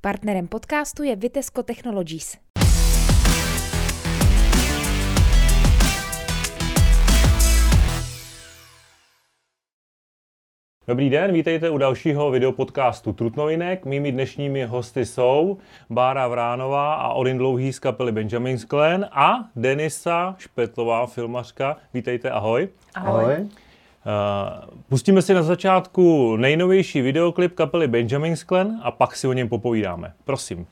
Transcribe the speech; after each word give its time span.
Partnerem 0.00 0.46
podcastu 0.48 1.02
je 1.02 1.16
Vitesco 1.16 1.62
Technologies. 1.62 2.36
Dobrý 10.88 11.10
den, 11.10 11.32
vítejte 11.32 11.70
u 11.70 11.78
dalšího 11.78 12.30
videopodcastu 12.30 13.12
Trutnovinek. 13.12 13.84
Mými 13.84 14.12
dnešními 14.12 14.64
hosty 14.64 15.04
jsou 15.04 15.58
Bára 15.90 16.28
Vránová 16.28 16.94
a 16.94 17.12
Odin 17.12 17.38
Dlouhý 17.38 17.72
z 17.72 17.78
kapely 17.78 18.12
Benjamin 18.12 18.58
Sklen 18.58 19.08
a 19.12 19.50
Denisa 19.56 20.34
Špetlová, 20.38 21.06
filmařka. 21.06 21.76
Vítejte, 21.94 22.30
ahoj. 22.30 22.68
Ahoj. 22.94 23.24
ahoj. 23.24 23.48
Uh, 24.06 24.78
pustíme 24.88 25.22
si 25.22 25.34
na 25.34 25.42
začátku 25.42 26.36
nejnovější 26.36 27.00
videoklip 27.00 27.54
kapely 27.54 27.88
Benjamin 27.88 28.36
Sklen 28.36 28.80
a 28.82 28.90
pak 28.90 29.16
si 29.16 29.28
o 29.28 29.32
něm 29.32 29.48
popovídáme. 29.48 30.12
Prosím. 30.24 30.66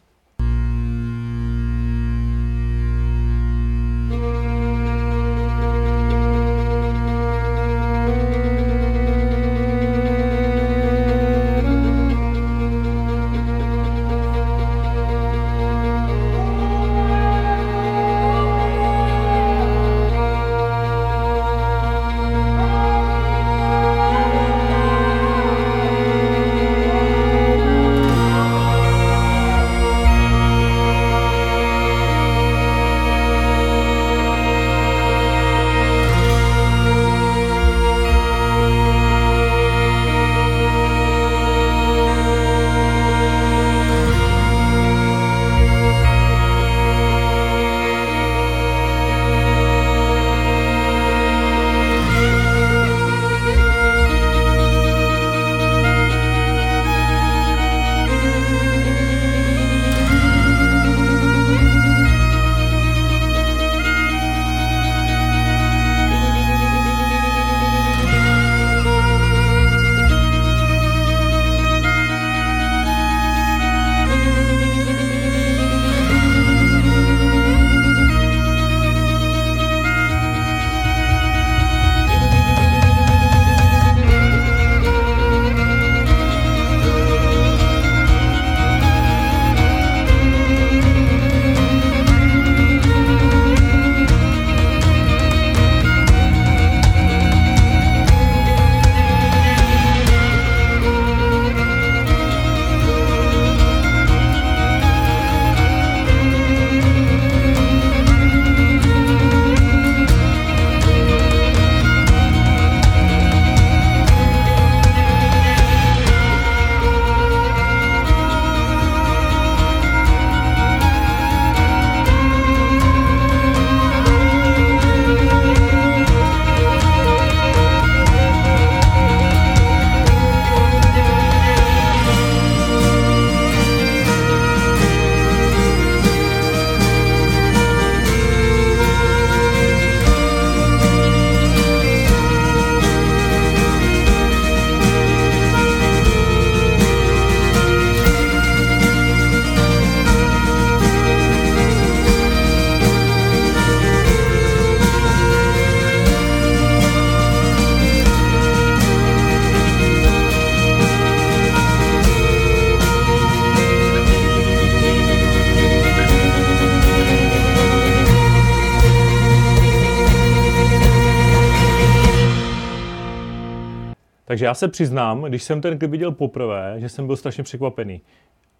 Takže 174.28 174.44
já 174.44 174.54
se 174.54 174.68
přiznám, 174.68 175.22
když 175.22 175.42
jsem 175.42 175.60
ten 175.60 175.78
klip 175.78 175.90
viděl 175.90 176.12
poprvé, 176.12 176.74
že 176.78 176.88
jsem 176.88 177.06
byl 177.06 177.16
strašně 177.16 177.44
překvapený. 177.44 178.02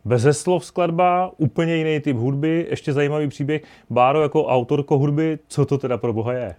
Beze 0.04 0.32
slov 0.34 0.64
skladba, 0.64 1.32
úplně 1.36 1.76
jiný 1.76 2.00
typ 2.00 2.16
hudby, 2.16 2.66
ještě 2.70 2.92
zajímavý 2.92 3.28
příběh. 3.28 3.62
Báro 3.90 4.22
jako 4.22 4.46
autorko 4.46 4.98
hudby, 4.98 5.38
co 5.48 5.66
to 5.66 5.78
teda 5.78 5.98
pro 5.98 6.12
boha 6.12 6.32
je? 6.32 6.56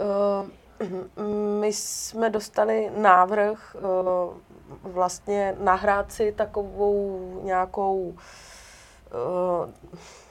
Uh, 0.00 1.26
my 1.60 1.72
jsme 1.72 2.30
dostali 2.30 2.90
návrh 2.96 3.76
uh, 3.76 4.92
vlastně 4.92 5.56
nahrát 5.60 6.12
si 6.12 6.32
takovou 6.32 7.40
nějakou 7.44 7.98
uh, 7.98 8.14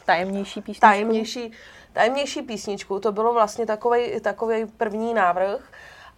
tajemnější 0.06 0.62
písničku. 0.62 0.82
Tajemnější, 0.82 1.52
tajemnější 1.94 2.42
písničku. 2.42 3.00
To 3.00 3.12
bylo 3.12 3.34
vlastně 3.34 3.66
takový 3.66 4.20
takový 4.22 4.66
první 4.66 5.14
návrh. 5.14 5.72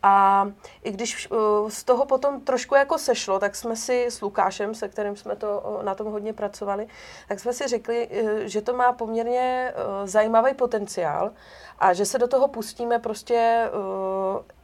A 0.04 0.48
i 0.84 0.92
když 0.92 1.32
uh, 1.32 1.38
z 1.70 1.84
toho 1.84 2.06
potom 2.06 2.42
trošku 2.42 2.76
jako 2.76 2.98
sešlo, 2.98 3.40
tak 3.40 3.56
jsme 3.56 3.76
si 3.76 4.06
s 4.06 4.22
Lukášem, 4.22 4.76
se 4.76 4.88
kterým 4.88 5.16
jsme 5.16 5.36
to 5.36 5.60
uh, 5.60 5.84
na 5.84 5.96
tom 5.96 6.08
hodně 6.08 6.34
pracovali, 6.34 6.88
tak 7.28 7.40
jsme 7.40 7.54
si 7.54 7.68
řekli, 7.68 8.08
uh, 8.08 8.30
že 8.40 8.62
to 8.62 8.74
má 8.74 8.94
poměrně 8.94 9.74
zajímavý 10.06 10.54
potenciál 10.54 11.32
a 11.80 11.94
že 11.94 12.06
se 12.06 12.18
do 12.18 12.28
toho 12.28 12.48
pustíme 12.48 13.00
prostě, 13.00 13.70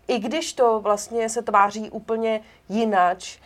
i 0.07 0.19
když 0.19 0.53
to 0.53 0.79
vlastně 0.79 1.29
se 1.29 1.41
tváří 1.41 1.89
úplně 1.89 2.41
jinač, 2.69 3.39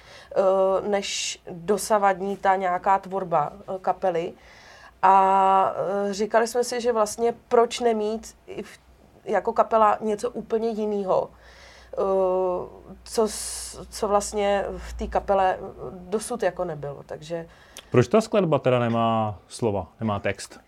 než 0.88 1.42
dosavadní 1.50 2.38
ta 2.38 2.56
nějaká 2.56 3.00
tvorba 3.00 3.54
kapely. 3.82 4.34
A 5.02 5.76
říkali 6.12 6.48
jsme 6.48 6.64
si, 6.64 6.82
že 6.82 6.92
vlastně 6.92 7.36
proč 7.48 7.80
nemít 7.80 8.36
jako 9.26 9.54
kapela 9.54 9.98
něco 10.02 10.32
úplně 10.32 10.70
jiného 10.70 11.30
Eh, 11.30 11.62
co, 13.04 13.28
co 13.90 14.08
vlastně 14.08 14.66
v 14.78 14.94
té 14.94 15.08
kapele 15.08 15.60
dosud 15.92 16.44
jako 16.44 16.66
nebylo. 16.66 17.04
Takže... 17.06 17.48
Proč 17.92 18.08
ta 18.08 18.22
skladba 18.22 18.60
teda 18.60 18.80
nemá 18.80 19.40
slova, 19.48 19.88
nemá 20.00 20.20
text? 20.20 20.60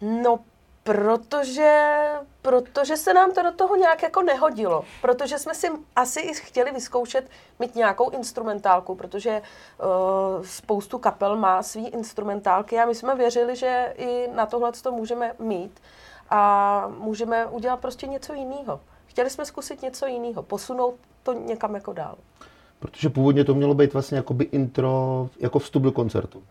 No, 0.00 0.38
protože, 0.82 2.02
protože 2.42 2.96
se 2.96 3.14
nám 3.14 3.32
to 3.32 3.42
do 3.42 3.52
toho 3.52 3.76
nějak 3.76 4.02
jako 4.02 4.22
nehodilo. 4.22 4.84
Protože 5.00 5.38
jsme 5.38 5.54
si 5.54 5.70
asi 5.96 6.20
i 6.20 6.34
chtěli 6.34 6.70
vyzkoušet 6.70 7.30
mít 7.58 7.74
nějakou 7.74 8.10
instrumentálku, 8.10 8.94
protože 8.94 9.42
uh, 9.42 10.44
spoustu 10.44 10.98
kapel 10.98 11.36
má 11.36 11.62
svý 11.62 11.88
instrumentálky 11.88 12.78
a 12.78 12.86
my 12.86 12.94
jsme 12.94 13.14
věřili, 13.14 13.56
že 13.56 13.94
i 13.96 14.28
na 14.34 14.46
tohle 14.46 14.72
to 14.72 14.92
můžeme 14.92 15.32
mít 15.38 15.82
a 16.30 16.84
můžeme 16.98 17.46
udělat 17.46 17.80
prostě 17.80 18.06
něco 18.06 18.32
jiného. 18.32 18.80
Chtěli 19.12 19.30
jsme 19.30 19.44
zkusit 19.44 19.82
něco 19.82 20.06
jiného, 20.06 20.42
posunout 20.42 20.94
to 21.22 21.32
někam 21.32 21.74
jako 21.74 21.92
dál. 21.92 22.14
Protože 22.80 23.08
původně 23.08 23.44
to 23.44 23.54
mělo 23.54 23.74
být 23.74 23.92
vlastně 23.92 24.16
jakoby 24.16 24.44
intro, 24.44 25.28
jako 25.40 25.58
vstup 25.58 25.82
do 25.82 25.92
koncertu. 25.92 26.42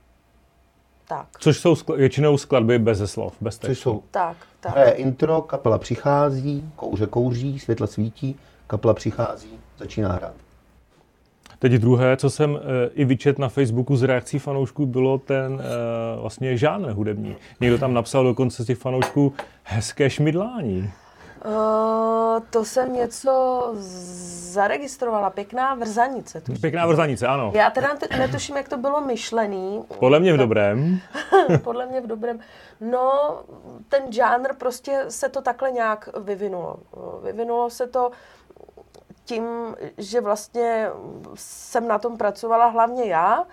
Tak, 1.07 1.27
Což 1.39 1.59
jsou 1.59 1.73
skl- 1.73 1.95
většinou 1.97 2.37
skladby 2.37 2.79
bez 2.79 3.11
slov, 3.11 3.33
bez 3.41 3.57
Což 3.57 3.67
textu. 3.67 3.83
jsou 3.83 4.03
tak, 4.11 4.37
tak. 4.59 4.71
hraje 4.71 4.91
intro, 4.91 5.41
kapela 5.41 5.77
přichází, 5.77 6.71
kouře 6.75 7.07
kouří, 7.07 7.59
světla 7.59 7.87
svítí, 7.87 8.39
kapela 8.67 8.93
přichází, 8.93 9.59
začíná 9.77 10.11
hrát. 10.11 10.33
Teď 11.59 11.71
druhé, 11.71 12.17
co 12.17 12.29
jsem 12.29 12.55
e, 12.55 12.59
i 12.93 13.05
vyčet 13.05 13.39
na 13.39 13.49
Facebooku 13.49 13.95
z 13.95 14.03
reakcí 14.03 14.39
fanoušků, 14.39 14.85
bylo 14.85 15.17
ten 15.17 15.61
e, 15.61 16.19
vlastně 16.21 16.57
žánr 16.57 16.89
hudební. 16.91 17.35
Někdo 17.61 17.77
tam 17.77 17.93
napsal 17.93 18.23
dokonce 18.23 18.63
z 18.63 18.67
těch 18.67 18.77
fanoušků 18.77 19.33
hezké 19.63 20.09
šmidlání. 20.09 20.91
Uh, 21.45 22.43
to 22.49 22.65
jsem 22.65 22.93
něco 22.93 23.69
zaregistrovala, 24.51 25.29
pěkná 25.29 25.73
vrzanice. 25.75 26.41
tuším. 26.41 26.61
Pěkná 26.61 26.85
vrzanice, 26.85 27.27
ano. 27.27 27.51
Já 27.55 27.69
teda 27.69 27.95
te- 27.95 28.17
netuším, 28.17 28.57
jak 28.57 28.69
to 28.69 28.77
bylo 28.77 29.01
myšlený. 29.01 29.83
Podle 29.99 30.19
mě 30.19 30.33
v 30.33 30.37
dobrém. 30.37 30.99
Podle 31.63 31.85
mě 31.85 32.01
v 32.01 32.07
dobrém. 32.07 32.39
No, 32.81 33.39
ten 33.89 34.11
žánr 34.11 34.55
prostě 34.55 35.05
se 35.09 35.29
to 35.29 35.41
takhle 35.41 35.71
nějak 35.71 36.09
vyvinulo. 36.19 36.75
Vyvinulo 37.23 37.69
se 37.69 37.87
to 37.87 38.11
tím, 39.25 39.75
že 39.97 40.21
vlastně 40.21 40.89
jsem 41.35 41.87
na 41.87 41.99
tom 41.99 42.17
pracovala 42.17 42.65
hlavně 42.65 43.05
já 43.05 43.43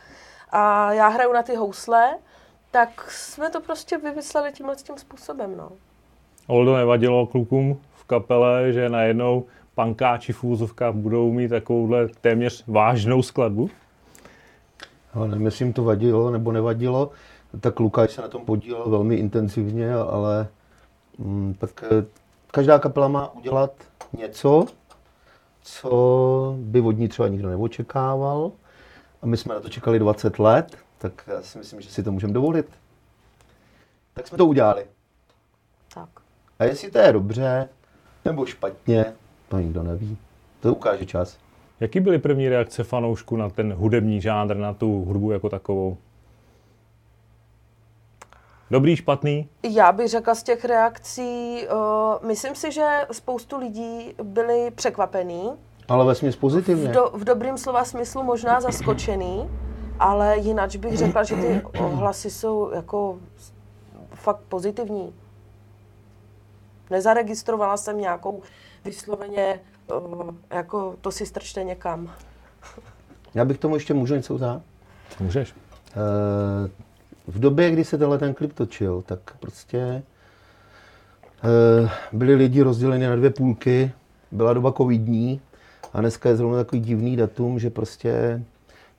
a 0.50 0.93
já 0.93 1.08
hraju 1.08 1.32
na 1.32 1.43
ty 1.43 1.55
housle, 1.56 2.19
tak 2.70 3.11
jsme 3.11 3.50
to 3.50 3.61
prostě 3.61 3.99
vymysleli 3.99 4.52
tímhle 4.52 4.76
tím 4.76 4.99
způsobem, 4.99 5.56
no. 5.56 5.70
Oldo 6.48 6.76
nevadilo 6.76 7.26
klukům 7.26 7.80
v 7.94 8.04
kapele, 8.04 8.72
že 8.72 8.88
najednou 8.88 9.44
pankáči 9.74 10.32
v 10.32 10.44
úzovkách 10.44 10.94
budou 10.94 11.32
mít 11.32 11.48
takovouhle 11.48 12.08
téměř 12.20 12.64
vážnou 12.66 13.22
skladbu. 13.22 13.70
Ale 15.14 15.28
nevím, 15.28 15.44
jestli 15.44 15.64
jim 15.64 15.72
to 15.72 15.84
vadilo 15.84 16.30
nebo 16.30 16.52
nevadilo. 16.52 17.10
Tak 17.60 17.80
Lukáš 17.80 18.10
se 18.10 18.22
na 18.22 18.28
tom 18.28 18.44
podílel 18.44 18.90
velmi 18.90 19.14
intenzivně, 19.14 19.94
ale 19.94 20.48
mm, 21.18 21.54
tak 21.58 21.84
eh, 21.84 22.04
každá 22.50 22.78
kapela 22.78 23.08
má 23.08 23.34
udělat 23.34 23.72
něco, 24.18 24.66
co 25.62 26.56
by 26.58 26.80
od 26.80 26.92
ní 26.92 27.08
třeba 27.08 27.28
nikdo 27.28 27.48
neočekával. 27.48 28.52
A 29.22 29.26
my 29.26 29.36
jsme 29.36 29.54
na 29.54 29.60
to 29.60 29.68
čekali 29.68 29.98
20 29.98 30.38
let, 30.38 30.76
tak 30.98 31.24
já 31.26 31.42
si 31.42 31.58
myslím, 31.58 31.80
že 31.80 31.90
si 31.90 32.02
to 32.02 32.12
můžeme 32.12 32.32
dovolit. 32.32 32.66
Tak 34.14 34.26
jsme 34.26 34.38
to 34.38 34.46
udělali. 34.46 34.86
Tak. 35.94 36.27
A 36.58 36.64
jestli 36.64 36.90
to 36.90 36.99
je 36.99 37.12
dobře 37.12 37.69
nebo 38.25 38.46
špatně, 38.46 39.05
to 39.49 39.58
nikdo 39.58 39.82
neví. 39.82 40.19
To 40.60 40.72
ukáže 40.75 41.06
čas. 41.06 41.38
Jaký 41.81 42.00
byly 42.00 42.19
první 42.19 42.49
reakce 42.49 42.84
fanoušků 42.84 43.37
na 43.37 43.50
ten 43.50 43.72
hudební 43.72 44.20
žánr, 44.20 44.56
na 44.56 44.75
tu 44.75 45.05
hudbu 45.05 45.31
jako 45.31 45.49
takovou? 45.49 45.96
Dobrý, 48.70 48.96
špatný? 48.96 49.49
Já 49.62 49.93
bych 49.93 50.08
řekla 50.08 50.34
z 50.34 50.43
těch 50.43 50.64
reakcí, 50.64 51.62
uh, 51.72 52.26
myslím 52.28 52.55
si, 52.55 52.72
že 52.72 53.06
spoustu 53.12 53.58
lidí 53.58 54.14
byli 54.22 54.70
překvapený, 54.70 55.52
Ale 55.88 56.04
vesměs 56.04 56.37
pozitivně. 56.37 56.88
v, 56.88 56.93
do, 56.93 57.11
v 57.14 57.25
dobrým 57.25 57.58
slova 57.58 57.84
smyslu 57.84 58.22
možná 58.22 58.61
zaskočený, 58.61 59.50
ale 59.99 60.38
jinak 60.38 60.76
bych 60.76 60.96
řekla, 60.96 61.25
že 61.25 61.37
ty 61.37 61.62
ohlasy 61.78 62.31
jsou 62.31 62.70
jako 62.75 63.19
fakt 64.14 64.40
pozitivní. 64.49 65.12
Nezaregistrovala 66.90 67.76
jsem 67.76 67.99
nějakou 68.00 68.43
vysloveně, 68.85 69.61
uh, 69.96 70.35
jako 70.50 70.96
to 71.00 71.12
si 71.12 71.26
strčte 71.26 71.64
někam. 71.64 72.11
Já 73.35 73.44
bych 73.44 73.58
tomu 73.58 73.75
ještě 73.75 73.94
můžu 73.94 74.14
něco 74.14 74.35
vzát. 74.35 74.62
Můžeš. 75.20 75.55
Eh, 75.90 76.70
V 77.26 77.38
době, 77.38 77.70
kdy 77.70 77.85
se 77.85 77.99
tenhle 77.99 78.19
ten 78.19 78.35
klip 78.35 78.52
točil, 78.52 79.02
tak 79.06 79.19
prostě 79.40 80.02
eh, 81.44 81.90
byli 82.12 82.35
lidi 82.35 82.62
rozděleni 82.62 83.06
na 83.06 83.17
dvě 83.17 83.31
půlky. 83.31 83.93
Byla 84.32 84.52
doba 84.52 84.73
covidní 84.73 85.40
a 85.93 86.00
dneska 86.00 86.29
je 86.29 86.37
zrovna 86.37 86.56
takový 86.58 86.81
divný 86.81 87.17
datum, 87.17 87.58
že 87.58 87.70
prostě 87.70 88.43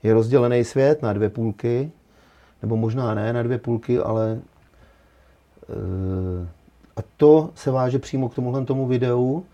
je 0.02 0.14
rozdělený 0.14 0.64
svět 0.64 1.02
na 1.02 1.12
dvě 1.12 1.28
půlky, 1.30 1.90
nebo 2.62 2.76
možná 2.76 3.14
ne 3.14 3.32
na 3.32 3.42
dvě 3.42 3.58
půlky, 3.58 3.98
ale 3.98 4.40
eh, 5.68 6.48
a 6.96 7.00
to 7.16 7.50
se 7.54 7.70
váže 7.70 7.98
přímo 7.98 8.28
k 8.28 8.34
tomuhle 8.34 8.64
tomu 8.64 8.86
videu, 8.86 9.44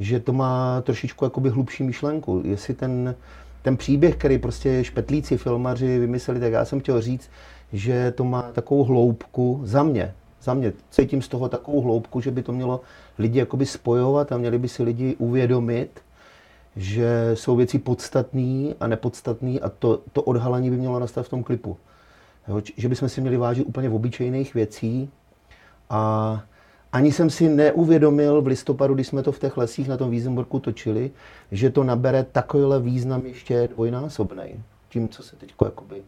že 0.00 0.20
to 0.20 0.32
má 0.32 0.80
trošičku 0.80 1.24
jakoby 1.24 1.50
hlubší 1.50 1.82
myšlenku. 1.82 2.42
Jestli 2.44 2.74
ten, 2.74 3.14
ten 3.62 3.76
příběh, 3.76 4.16
který 4.16 4.38
prostě 4.38 4.84
špetlíci, 4.84 5.36
filmaři 5.36 5.98
vymysleli, 5.98 6.40
tak 6.40 6.52
já 6.52 6.64
jsem 6.64 6.80
chtěl 6.80 7.00
říct, 7.00 7.30
že 7.72 8.10
to 8.10 8.24
má 8.24 8.42
takovou 8.42 8.84
hloubku 8.84 9.60
za 9.64 9.82
mě. 9.82 10.14
Za 10.42 10.54
mě 10.54 10.72
cítím 10.90 11.22
z 11.22 11.28
toho 11.28 11.48
takovou 11.48 11.80
hloubku, 11.80 12.20
že 12.20 12.30
by 12.30 12.42
to 12.42 12.52
mělo 12.52 12.80
lidi 13.18 13.38
jakoby 13.38 13.66
spojovat 13.66 14.32
a 14.32 14.36
měli 14.36 14.58
by 14.58 14.68
si 14.68 14.82
lidi 14.82 15.16
uvědomit, 15.18 16.00
že 16.76 17.30
jsou 17.34 17.56
věci 17.56 17.78
podstatné 17.78 18.74
a 18.80 18.86
nepodstatné 18.86 19.58
a 19.60 19.68
to, 19.68 20.00
to 20.12 20.22
odhalení 20.22 20.70
by 20.70 20.76
mělo 20.76 20.98
nastat 20.98 21.26
v 21.26 21.28
tom 21.28 21.42
klipu. 21.42 21.76
Jo, 22.48 22.60
že 22.76 22.88
bychom 22.88 23.08
si 23.08 23.20
měli 23.20 23.36
vážit 23.36 23.64
úplně 23.64 23.88
v 23.88 23.94
obyčejných 23.94 24.54
věcí 24.54 25.10
a 25.90 26.42
ani 26.94 27.12
jsem 27.12 27.30
si 27.30 27.48
neuvědomil 27.48 28.42
v 28.42 28.46
listopadu, 28.46 28.94
když 28.94 29.06
jsme 29.06 29.22
to 29.22 29.32
v 29.32 29.38
těch 29.38 29.56
lesích 29.56 29.88
na 29.88 29.96
tom 29.96 30.10
Wiesenburgu 30.10 30.60
točili, 30.60 31.10
že 31.52 31.70
to 31.70 31.84
nabere 31.84 32.24
takovýhle 32.32 32.80
význam 32.80 33.26
ještě 33.26 33.68
dvojnásobný. 33.68 34.62
Tím, 34.88 35.08
co 35.08 35.22
se 35.22 35.36
teď 35.36 35.54
jakoby 35.64 36.02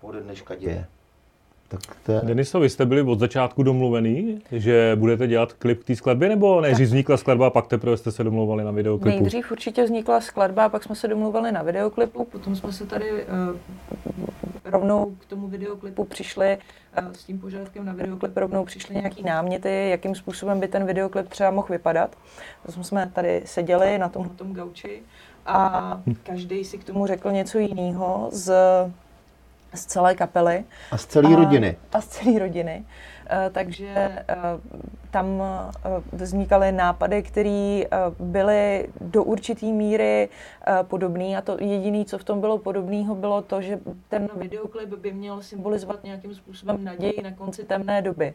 ode 0.00 0.20
dneška 0.20 0.54
děje. 0.54 0.86
Tak 1.70 1.80
to 2.02 2.12
je... 2.12 2.20
Deniso, 2.24 2.60
vy 2.60 2.68
jste 2.68 2.86
byli 2.86 3.02
od 3.02 3.18
začátku 3.18 3.62
domluvený, 3.62 4.42
že 4.52 4.96
budete 4.98 5.26
dělat 5.26 5.52
klip 5.52 5.82
k 5.82 5.86
té 5.86 5.96
skladbě, 5.96 6.28
nebo 6.28 6.60
nejdřív 6.60 6.86
vznikla 6.86 7.16
skladba 7.16 7.46
a 7.46 7.50
pak 7.50 7.66
teprve 7.66 7.96
jste 7.96 8.12
se 8.12 8.24
domluvali 8.24 8.64
na 8.64 8.70
videoklipu? 8.70 9.18
Nejdřív 9.18 9.50
určitě 9.50 9.84
vznikla 9.84 10.20
skladba, 10.20 10.68
pak 10.68 10.84
jsme 10.84 10.94
se 10.94 11.08
domluvili 11.08 11.52
na 11.52 11.62
videoklipu, 11.62 12.24
potom 12.24 12.56
jsme 12.56 12.72
se 12.72 12.86
tady 12.86 13.12
uh, 13.12 13.56
rovnou 14.64 15.16
k 15.18 15.24
tomu 15.24 15.48
videoklipu 15.48 16.04
přišli 16.04 16.58
uh, 17.02 17.12
s 17.12 17.24
tím 17.24 17.38
požadavkem 17.38 17.84
na 17.84 17.92
videoklip, 17.92 18.36
rovnou 18.36 18.64
přišly 18.64 18.94
nějaký 18.94 19.22
náměty, 19.22 19.88
jakým 19.90 20.14
způsobem 20.14 20.60
by 20.60 20.68
ten 20.68 20.86
videoklip 20.86 21.28
třeba 21.28 21.50
mohl 21.50 21.68
vypadat. 21.70 22.16
To 22.66 22.84
jsme 22.84 23.10
tady 23.14 23.42
seděli 23.44 23.98
na 23.98 24.08
tomhle 24.08 24.34
tom 24.34 24.52
gauči 24.52 25.02
a 25.46 26.00
každý 26.22 26.64
si 26.64 26.78
k 26.78 26.84
tomu 26.84 27.06
řekl 27.06 27.30
něco 27.32 27.58
jiného 27.58 28.28
z, 28.32 28.52
z 29.74 29.86
celé 29.86 30.14
kapely. 30.14 30.64
A 30.90 30.98
z 30.98 31.06
celé 31.06 31.36
rodiny. 31.36 31.76
A 31.92 32.00
z 32.00 32.06
celé 32.06 32.38
rodiny. 32.38 32.84
Eh, 33.30 33.50
Takže 33.52 33.86
eh, 33.88 34.24
tam 35.10 35.42
eh, 35.42 36.02
vznikaly 36.12 36.72
nápady, 36.72 37.22
které 37.22 37.82
byly 38.18 38.88
do 39.00 39.24
určité 39.24 39.66
míry 39.66 40.28
podobné 40.82 41.36
a 41.36 41.40
to 41.40 41.56
jediné, 41.60 42.04
co 42.04 42.18
v 42.18 42.24
tom 42.24 42.40
bylo 42.40 42.58
podobného, 42.58 43.14
bylo 43.14 43.42
to, 43.42 43.62
že 43.62 43.78
ten 44.08 44.28
videoklip 44.36 44.88
by 44.88 45.12
měl 45.12 45.42
symbolizovat 45.42 46.04
nějakým 46.04 46.34
způsobem 46.34 46.84
naději 46.84 47.22
na 47.22 47.32
konci 47.32 47.64
temné 47.64 48.02
doby. 48.02 48.34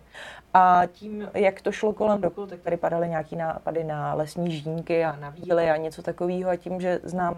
A 0.54 0.82
tím, 0.92 1.30
jak 1.34 1.62
to 1.62 1.72
šlo 1.72 1.94
kolem 1.94 2.22
dokola, 2.22 2.48
tak 2.48 2.60
tady 2.60 2.78
padaly 2.78 3.10
nějaké 3.10 3.36
nápady 3.36 3.84
na 3.84 4.14
lesní 4.14 4.52
žínky 4.52 5.06
a 5.06 5.16
na 5.16 5.30
víly 5.30 5.70
a 5.70 5.78
něco 5.78 6.02
takového 6.02 6.50
a 6.50 6.56
tím, 6.56 6.82
že 6.82 7.00
znám 7.04 7.36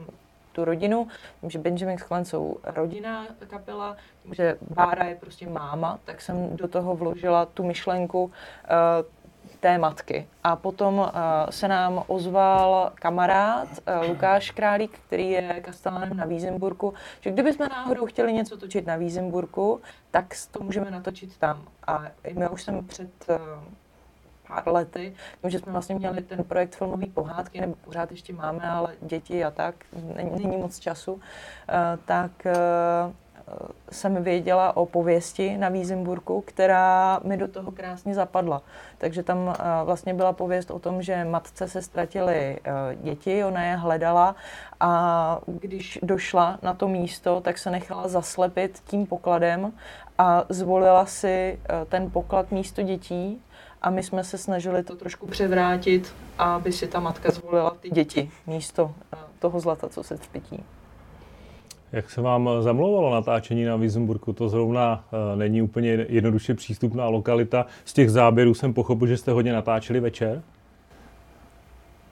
tu 0.57 0.65
rodinu, 0.65 1.07
tím, 1.41 1.49
že 1.49 1.59
Benjamin 1.59 1.97
Sklen 1.97 2.25
jsou 2.25 2.57
rodinná 2.63 3.27
kapela, 3.47 3.95
tím, 4.23 4.33
že 4.33 4.57
Bára 4.73 5.05
je 5.05 5.15
prostě 5.15 5.49
máma, 5.49 5.99
tak 6.05 6.21
jsem 6.21 6.57
do 6.57 6.67
toho 6.67 6.95
vložila 6.95 7.45
tu 7.45 7.63
myšlenku 7.63 8.23
uh, 8.23 8.31
té 9.59 9.77
matky. 9.77 10.27
A 10.43 10.55
potom 10.55 10.97
uh, 10.97 11.09
se 11.49 11.67
nám 11.67 12.03
ozval 12.07 12.91
kamarád 12.95 13.67
uh, 13.67 14.09
Lukáš 14.09 14.51
Králík, 14.51 14.99
který 15.07 15.31
je 15.31 15.61
kastelánem 15.61 16.17
na 16.17 16.25
Vízemburku, 16.25 16.93
že 17.21 17.31
kdybychom 17.31 17.67
náhodou 17.69 18.05
chtěli 18.05 18.33
něco 18.33 18.57
točit 18.57 18.85
na 18.85 18.95
Vízemburku, 18.95 19.81
tak 20.11 20.25
to 20.51 20.63
můžeme 20.63 20.91
natočit 20.91 21.37
tam. 21.37 21.63
A 21.87 22.03
my 22.33 22.49
už 22.49 22.63
jsem 22.63 22.87
před 22.87 23.11
uh, 23.29 23.37
pár 24.47 24.73
lety, 24.73 25.13
tím, 25.41 25.49
že 25.49 25.59
jsme 25.59 25.71
vlastně 25.71 25.95
měli 25.95 26.21
ten 26.21 26.43
projekt 26.43 26.75
filmové 26.75 27.05
pohádky, 27.05 27.61
nebo 27.61 27.75
pořád 27.75 28.11
ještě 28.11 28.33
máme, 28.33 28.69
ale 28.69 28.95
děti 29.01 29.43
a 29.45 29.51
tak, 29.51 29.75
není, 30.15 30.57
moc 30.57 30.79
času, 30.79 31.19
eh, 31.69 31.73
tak 32.05 32.45
eh, 32.45 32.55
jsem 33.91 34.23
věděla 34.23 34.77
o 34.77 34.85
pověsti 34.85 35.57
na 35.57 35.69
Vízemburku, 35.69 36.41
která 36.41 37.19
mi 37.23 37.37
do 37.37 37.47
toho 37.47 37.71
krásně 37.71 38.13
zapadla. 38.13 38.61
Takže 38.97 39.23
tam 39.23 39.55
eh, 39.59 39.63
vlastně 39.83 40.13
byla 40.13 40.33
pověst 40.33 40.71
o 40.71 40.79
tom, 40.79 41.01
že 41.01 41.25
matce 41.25 41.67
se 41.67 41.81
ztratily 41.81 42.59
děti, 43.01 43.43
ona 43.43 43.63
je 43.63 43.75
hledala 43.75 44.35
a 44.79 45.39
když 45.45 45.99
došla 46.03 46.59
na 46.61 46.73
to 46.73 46.87
místo, 46.87 47.41
tak 47.41 47.57
se 47.57 47.71
nechala 47.71 48.07
zaslepit 48.07 48.81
tím 48.85 49.05
pokladem 49.05 49.73
a 50.17 50.43
zvolila 50.49 51.05
si 51.05 51.59
ten 51.89 52.11
poklad 52.11 52.51
místo 52.51 52.81
dětí 52.81 53.41
a 53.87 53.89
my 53.89 54.03
jsme 54.03 54.23
se 54.23 54.37
snažili 54.37 54.83
to 54.83 54.95
trošku 54.95 55.27
převrátit, 55.27 56.13
aby 56.37 56.71
si 56.71 56.87
ta 56.87 56.99
matka 56.99 57.31
zvolila 57.31 57.75
ty 57.79 57.89
děti 57.89 58.29
místo 58.47 58.91
toho 59.39 59.59
zlata, 59.59 59.89
co 59.89 60.03
se 60.03 60.17
třpití. 60.17 60.63
Jak 61.91 62.09
se 62.09 62.21
vám 62.21 62.49
zamlouvalo 62.59 63.13
natáčení 63.13 63.65
na 63.65 63.75
Wiesenburgu? 63.75 64.33
To 64.33 64.49
zrovna 64.49 65.05
uh, 65.11 65.39
není 65.39 65.61
úplně 65.61 66.05
jednoduše 66.09 66.53
přístupná 66.53 67.07
lokalita. 67.07 67.65
Z 67.85 67.93
těch 67.93 68.11
záběrů 68.11 68.53
jsem 68.53 68.73
pochopil, 68.73 69.07
že 69.07 69.17
jste 69.17 69.31
hodně 69.31 69.53
natáčeli 69.53 69.99
večer. 69.99 70.41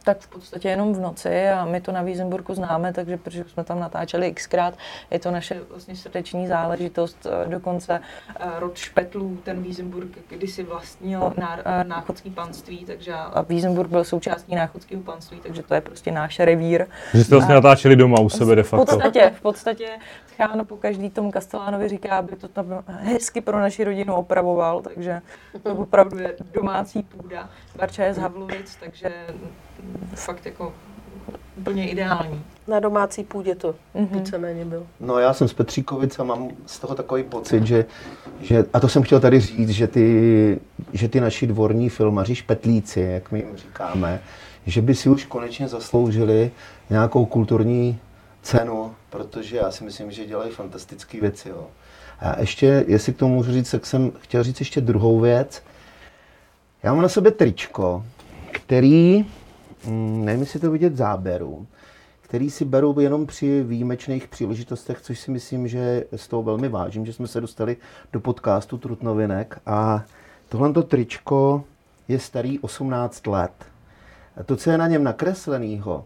Tak 0.05 0.19
v 0.19 0.27
podstatě 0.27 0.69
jenom 0.69 0.93
v 0.93 0.99
noci 0.99 1.49
a 1.49 1.65
my 1.65 1.81
to 1.81 1.91
na 1.91 2.01
Wiesenburgu 2.01 2.53
známe, 2.53 2.93
takže 2.93 3.17
protože 3.17 3.43
jsme 3.43 3.63
tam 3.63 3.79
natáčeli 3.79 4.33
xkrát, 4.33 4.73
je 5.11 5.19
to 5.19 5.31
naše 5.31 5.61
vlastně 5.69 5.95
srdeční 5.95 6.47
záležitost, 6.47 7.27
eh, 7.45 7.49
dokonce 7.49 7.99
eh, 8.39 8.59
rod 8.59 8.77
Špetlů, 8.77 9.37
ten 9.43 9.63
Wiesenburg 9.63 10.09
kdysi 10.29 10.63
vlastnil 10.63 11.33
ná, 11.37 11.59
náchodský 11.83 12.29
panství, 12.29 12.85
takže 12.85 13.13
a 13.13 13.41
Wiesenburg 13.41 13.89
byl 13.89 14.03
součástí 14.03 14.55
náchodského 14.55 15.03
panství, 15.03 15.39
takže 15.43 15.63
to 15.63 15.73
je 15.73 15.81
prostě 15.81 16.11
náš 16.11 16.39
revír. 16.39 16.85
Že 17.13 17.23
jste 17.23 17.35
vlastně 17.35 17.55
natáčeli 17.55 17.95
doma 17.95 18.19
u 18.19 18.29
sebe 18.29 18.55
de 18.55 18.63
facto. 18.63 18.85
V 18.85 18.89
podstatě, 18.89 19.31
v 19.37 19.41
podstatě 19.41 19.87
Cháno 20.37 20.65
po 20.65 20.77
každý 20.77 21.09
tomu 21.09 21.31
Kastelánovi 21.31 21.89
říká, 21.89 22.17
aby 22.17 22.35
to 22.35 22.47
tam 22.47 22.83
hezky 22.87 23.41
pro 23.41 23.59
naši 23.59 23.83
rodinu 23.83 24.15
opravoval, 24.15 24.81
takže 24.81 25.21
to 25.63 25.75
opravdu 25.75 26.17
je 26.17 26.35
domácí 26.53 27.03
půda. 27.03 27.49
Barča 27.75 28.03
je 28.03 28.13
z 28.13 28.17
Havlovic, 28.17 28.75
takže 28.75 29.11
fakt 30.15 30.45
jako 30.45 30.73
úplně 31.57 31.89
ideální. 31.89 32.41
Na 32.67 32.79
domácí 32.79 33.23
půdě 33.23 33.55
to 33.55 33.75
mm-hmm. 33.95 34.07
víceméně 34.11 34.65
bylo. 34.65 34.83
No 34.99 35.19
já 35.19 35.33
jsem 35.33 35.47
z 35.47 35.53
Petříkovic 35.53 36.19
a 36.19 36.23
mám 36.23 36.49
z 36.65 36.79
toho 36.79 36.95
takový 36.95 37.23
pocit, 37.23 37.65
že, 37.65 37.85
že 38.41 38.65
a 38.73 38.79
to 38.79 38.89
jsem 38.89 39.03
chtěl 39.03 39.19
tady 39.19 39.39
říct, 39.39 39.69
že 39.69 39.87
ty, 39.87 40.59
že 40.93 41.09
ty 41.09 41.19
naši 41.21 41.47
dvorní 41.47 41.89
filmaři, 41.89 42.35
špetlíci, 42.35 42.99
jak 42.99 43.31
my 43.31 43.39
jim 43.39 43.57
říkáme, 43.57 44.21
že 44.65 44.81
by 44.81 44.95
si 44.95 45.09
už 45.09 45.25
konečně 45.25 45.67
zasloužili 45.67 46.51
nějakou 46.89 47.25
kulturní 47.25 47.99
cenu, 48.41 48.95
protože 49.09 49.57
já 49.57 49.71
si 49.71 49.83
myslím, 49.83 50.11
že 50.11 50.25
dělají 50.25 50.51
fantastické 50.51 51.21
věci. 51.21 51.49
Jo. 51.49 51.67
A 52.19 52.39
ještě, 52.39 52.85
jestli 52.87 53.13
k 53.13 53.17
tomu 53.17 53.35
můžu 53.35 53.51
říct, 53.51 53.71
tak 53.71 53.85
jsem 53.85 54.11
chtěl 54.19 54.43
říct 54.43 54.59
ještě 54.59 54.81
druhou 54.81 55.19
věc. 55.19 55.63
Já 56.83 56.93
mám 56.93 57.01
na 57.01 57.09
sobě 57.09 57.31
tričko, 57.31 58.03
který, 58.51 59.25
nevím, 59.91 60.41
jestli 60.41 60.59
to 60.59 60.71
vidět 60.71 60.97
záběru, 60.97 61.67
který 62.21 62.49
si 62.49 62.65
beru 62.65 62.99
jenom 62.99 63.25
při 63.25 63.63
výjimečných 63.63 64.27
příležitostech, 64.27 65.01
což 65.01 65.19
si 65.19 65.31
myslím, 65.31 65.67
že 65.67 66.05
z 66.15 66.27
toho 66.27 66.43
velmi 66.43 66.69
vážím, 66.69 67.05
že 67.05 67.13
jsme 67.13 67.27
se 67.27 67.41
dostali 67.41 67.77
do 68.13 68.19
podcastu 68.19 68.77
Trutnovinek 68.77 69.61
a 69.65 70.03
tohle 70.49 70.83
tričko 70.83 71.63
je 72.07 72.19
starý 72.19 72.59
18 72.59 73.27
let. 73.27 73.51
A 74.37 74.43
to, 74.43 74.55
co 74.55 74.71
je 74.71 74.77
na 74.77 74.87
něm 74.87 75.03
nakreslenýho, 75.03 76.05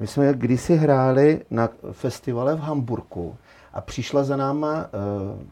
my 0.00 0.06
jsme 0.06 0.34
kdysi 0.34 0.76
hráli 0.76 1.44
na 1.50 1.68
festivale 1.92 2.54
v 2.54 2.60
Hamburku 2.60 3.36
a 3.72 3.80
přišla 3.80 4.24
za 4.24 4.36
náma 4.36 4.74
uh, 4.74 5.42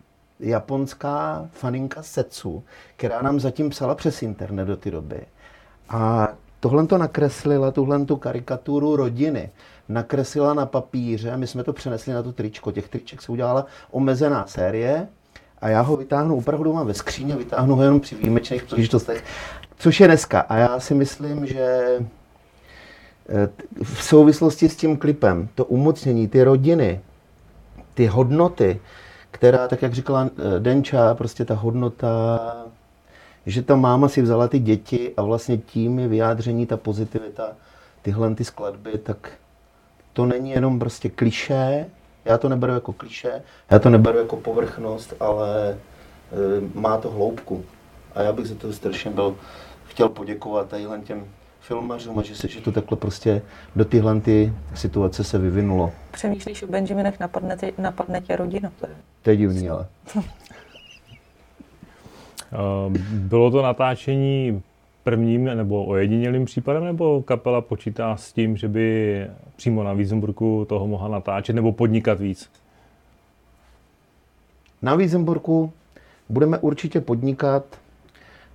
japonská 0.40 1.48
faninka 1.52 2.02
Setsu, 2.02 2.64
která 2.96 3.22
nám 3.22 3.40
zatím 3.40 3.70
psala 3.70 3.94
přes 3.94 4.22
internet 4.22 4.64
do 4.64 4.76
té 4.76 4.90
doby. 4.90 5.20
A 5.88 6.28
tohle 6.64 6.87
to 6.87 6.99
nakreslila, 6.99 7.71
tuhle 7.71 8.04
tu 8.04 8.16
karikaturu 8.16 8.97
rodiny, 8.97 9.50
nakreslila 9.88 10.54
na 10.54 10.66
papíře 10.66 11.33
a 11.33 11.37
my 11.37 11.47
jsme 11.47 11.64
to 11.64 11.73
přenesli 11.73 12.12
na 12.12 12.23
to 12.23 12.33
tričko. 12.33 12.73
Těch 12.73 12.88
triček 12.88 13.23
se 13.23 13.33
udělala 13.33 13.66
omezená 13.90 14.47
série 14.47 15.09
a 15.59 15.68
já 15.68 15.80
ho 15.80 15.97
vytáhnu, 15.97 16.37
opravdu 16.37 16.73
mám 16.73 16.87
ve 16.87 16.94
skříně, 16.94 17.37
vytáhnu 17.37 17.76
ho 17.76 17.83
jenom 17.83 18.00
při 18.00 18.14
výjimečných 18.14 18.64
příležitostech, 18.64 19.25
což 19.76 20.00
je 20.00 20.06
dneska. 20.06 20.40
A 20.40 20.56
já 20.56 20.80
si 20.80 20.94
myslím, 20.94 21.47
že 21.47 21.99
v 23.83 24.02
souvislosti 24.04 24.68
s 24.68 24.76
tím 24.76 24.97
klipem, 24.97 25.49
to 25.54 25.64
umocnění, 25.64 26.28
ty 26.28 26.42
rodiny, 26.42 27.00
ty 27.94 28.06
hodnoty, 28.06 28.80
která, 29.30 29.68
tak 29.68 29.83
jak 29.83 29.94
říkala 29.94 30.26
eh, 30.26 30.61
Denča, 30.61 31.14
prostě 31.14 31.44
ta 31.44 31.54
hodnota, 31.54 32.40
že 33.46 33.62
ta 33.62 33.76
máma 33.76 34.08
si 34.08 34.22
vzala 34.22 34.48
ty 34.48 34.58
děti 34.58 35.12
a 35.16 35.22
vlastně 35.22 35.58
tím 35.58 35.98
je 35.98 36.08
vyjádření, 36.08 36.66
ta 36.66 36.76
pozitivita, 36.76 37.52
tyhle 38.02 38.34
ty 38.34 38.44
skladby, 38.44 38.98
tak 38.98 39.32
to 40.12 40.26
není 40.26 40.50
jenom 40.50 40.78
prostě 40.78 41.08
kliše, 41.08 41.86
já 42.24 42.38
to 42.38 42.48
neberu 42.48 42.72
jako 42.72 42.92
kliše, 42.92 43.42
já 43.70 43.78
to 43.78 43.90
neberu 43.90 44.18
jako 44.18 44.36
povrchnost, 44.36 45.14
ale 45.20 45.70
e, 45.70 45.76
má 46.74 46.96
to 46.96 47.10
hloubku. 47.10 47.64
A 48.14 48.22
já 48.22 48.32
bych 48.32 48.46
za 48.46 48.54
to 48.54 48.72
strašně 48.72 49.10
byl 49.10 49.36
chtěl 49.86 50.08
poděkovat 50.08 50.68
tadyhle 50.68 51.00
těm 51.00 51.24
filmařům 51.60 52.18
a 52.18 52.22
že 52.22 52.36
se 52.36 52.48
že 52.48 52.60
to 52.60 52.72
takhle 52.72 52.98
prostě 52.98 53.42
do 53.76 53.84
tyhle 53.84 54.20
ty 54.20 54.52
situace 54.74 55.24
se 55.24 55.38
vyvinulo. 55.38 55.92
Přemýšlíš 56.10 56.62
o 56.62 56.66
Benjaminech, 56.66 57.20
napadne, 57.20 57.56
tě, 57.56 57.72
napadne 57.78 58.20
tě 58.20 58.36
rodina. 58.36 58.72
To 58.80 58.86
je, 58.86 58.94
to 59.22 59.30
je 59.30 59.36
divný, 59.36 59.68
ale. 59.68 59.86
Ehm, 62.54 62.94
bylo 63.11 63.50
to 63.50 63.62
natáčení 63.62 64.62
prvním 65.04 65.44
nebo 65.44 65.84
ojedinělým 65.84 66.44
případem, 66.44 66.84
nebo 66.84 67.23
kapela 67.23 67.61
počítá 67.61 68.16
s 68.16 68.32
tím, 68.32 68.56
že 68.56 68.68
by 68.68 69.26
přímo 69.56 69.82
na 69.82 69.92
Wiesenburgu 69.92 70.64
toho 70.64 70.87
mohla 70.87 71.08
natáčet 71.08 71.56
nebo 71.56 71.73
podnikat 71.73 72.20
víc? 72.20 72.50
Na 74.82 74.94
Wiesenburgu 74.94 75.73
budeme 76.28 76.58
určitě 76.58 77.00
podnikat 77.00 77.64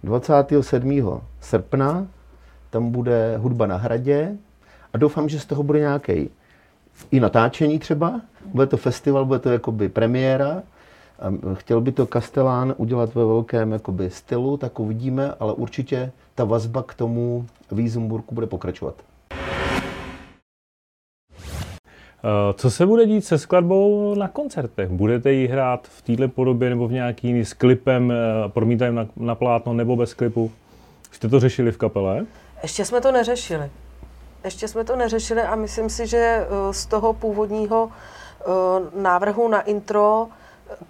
27. 0.04 1.22
srpna 1.42 2.08
tam 2.70 2.92
bude 2.92 3.38
hudba 3.38 3.68
na 3.68 3.78
hradě 3.78 4.38
a 4.94 4.98
doufám, 4.98 5.30
že 5.30 5.40
z 5.40 5.46
toho 5.46 5.64
bude 5.64 5.80
nějaký 5.80 6.30
i 7.12 7.20
natáčení 7.20 7.80
třeba, 7.80 8.22
bude 8.46 8.68
to 8.68 8.78
festival, 8.78 9.26
bude 9.26 9.40
to 9.40 9.50
jakoby 9.50 9.90
premiéra, 9.90 10.64
chtěl 11.54 11.82
by 11.82 11.92
to 11.92 12.06
Kastelán 12.06 12.74
udělat 12.78 13.16
ve 13.16 13.26
velkém 13.26 13.72
jakoby 13.72 14.10
stylu, 14.10 14.58
tak 14.58 14.80
uvidíme, 14.80 15.34
ale 15.40 15.54
určitě 15.54 16.12
ta 16.36 16.44
vazba 16.44 16.84
k 16.84 16.94
tomu 16.94 17.46
Wiesenburgu 17.72 18.36
bude 18.36 18.48
pokračovat. 18.48 18.96
Eh, 22.24 22.54
co 22.54 22.72
se 22.72 22.86
bude 22.86 23.06
dít 23.06 23.26
se 23.26 23.38
skladbou 23.38 24.16
na 24.16 24.28
koncertech? 24.28 24.90
Budete 24.90 25.32
ji 25.32 25.48
hrát 25.48 25.88
v 25.88 26.02
této 26.02 26.28
podobě 26.28 26.70
nebo 26.70 26.88
v 26.88 26.92
nějaký 26.92 27.28
jiný 27.28 27.46
s 27.46 27.54
klipem, 27.54 28.12
eh, 28.12 28.50
promítajem 28.50 28.96
na, 28.96 29.08
na 29.16 29.36
plátno 29.36 29.74
nebo 29.74 29.96
bez 29.96 30.14
klipu? 30.14 30.52
Jste 31.12 31.30
to 31.30 31.40
řešili 31.40 31.72
v 31.72 31.78
kapele? 31.78 32.26
Ještě 32.64 32.86
jsme 32.86 33.02
to 33.02 33.12
neřešili. 33.12 33.70
Ještě 34.44 34.68
jsme 34.68 34.84
to 34.84 34.96
neřešili 34.96 35.42
a 35.42 35.56
myslím 35.56 35.90
si, 35.90 36.08
že 36.08 36.18
eh, 36.18 36.74
z 36.74 36.86
toho 36.86 37.14
původního 37.14 37.90
eh, 38.42 38.44
návrhu 39.02 39.48
na 39.48 39.62
intro 39.62 40.28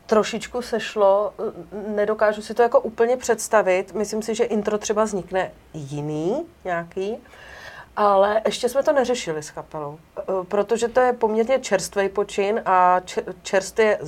trošičku 0.05 0.61
sešlo. 0.61 1.33
Nedokážu 1.87 2.41
si 2.41 2.53
to 2.53 2.61
jako 2.61 2.79
úplně 2.79 3.17
představit. 3.17 3.93
Myslím 3.93 4.21
si, 4.21 4.35
že 4.35 4.43
intro 4.43 4.77
třeba 4.77 5.03
vznikne 5.03 5.51
jiný 5.73 6.45
nějaký, 6.65 7.17
ale 7.95 8.41
ještě 8.45 8.69
jsme 8.69 8.83
to 8.83 8.93
neřešili 8.93 9.43
s 9.43 9.51
kapelou, 9.51 9.99
protože 10.47 10.87
to 10.87 10.99
je 10.99 11.13
poměrně 11.13 11.59
čerstvý 11.59 12.09
počin 12.09 12.61
a 12.65 13.01
čerstvě, 13.43 13.99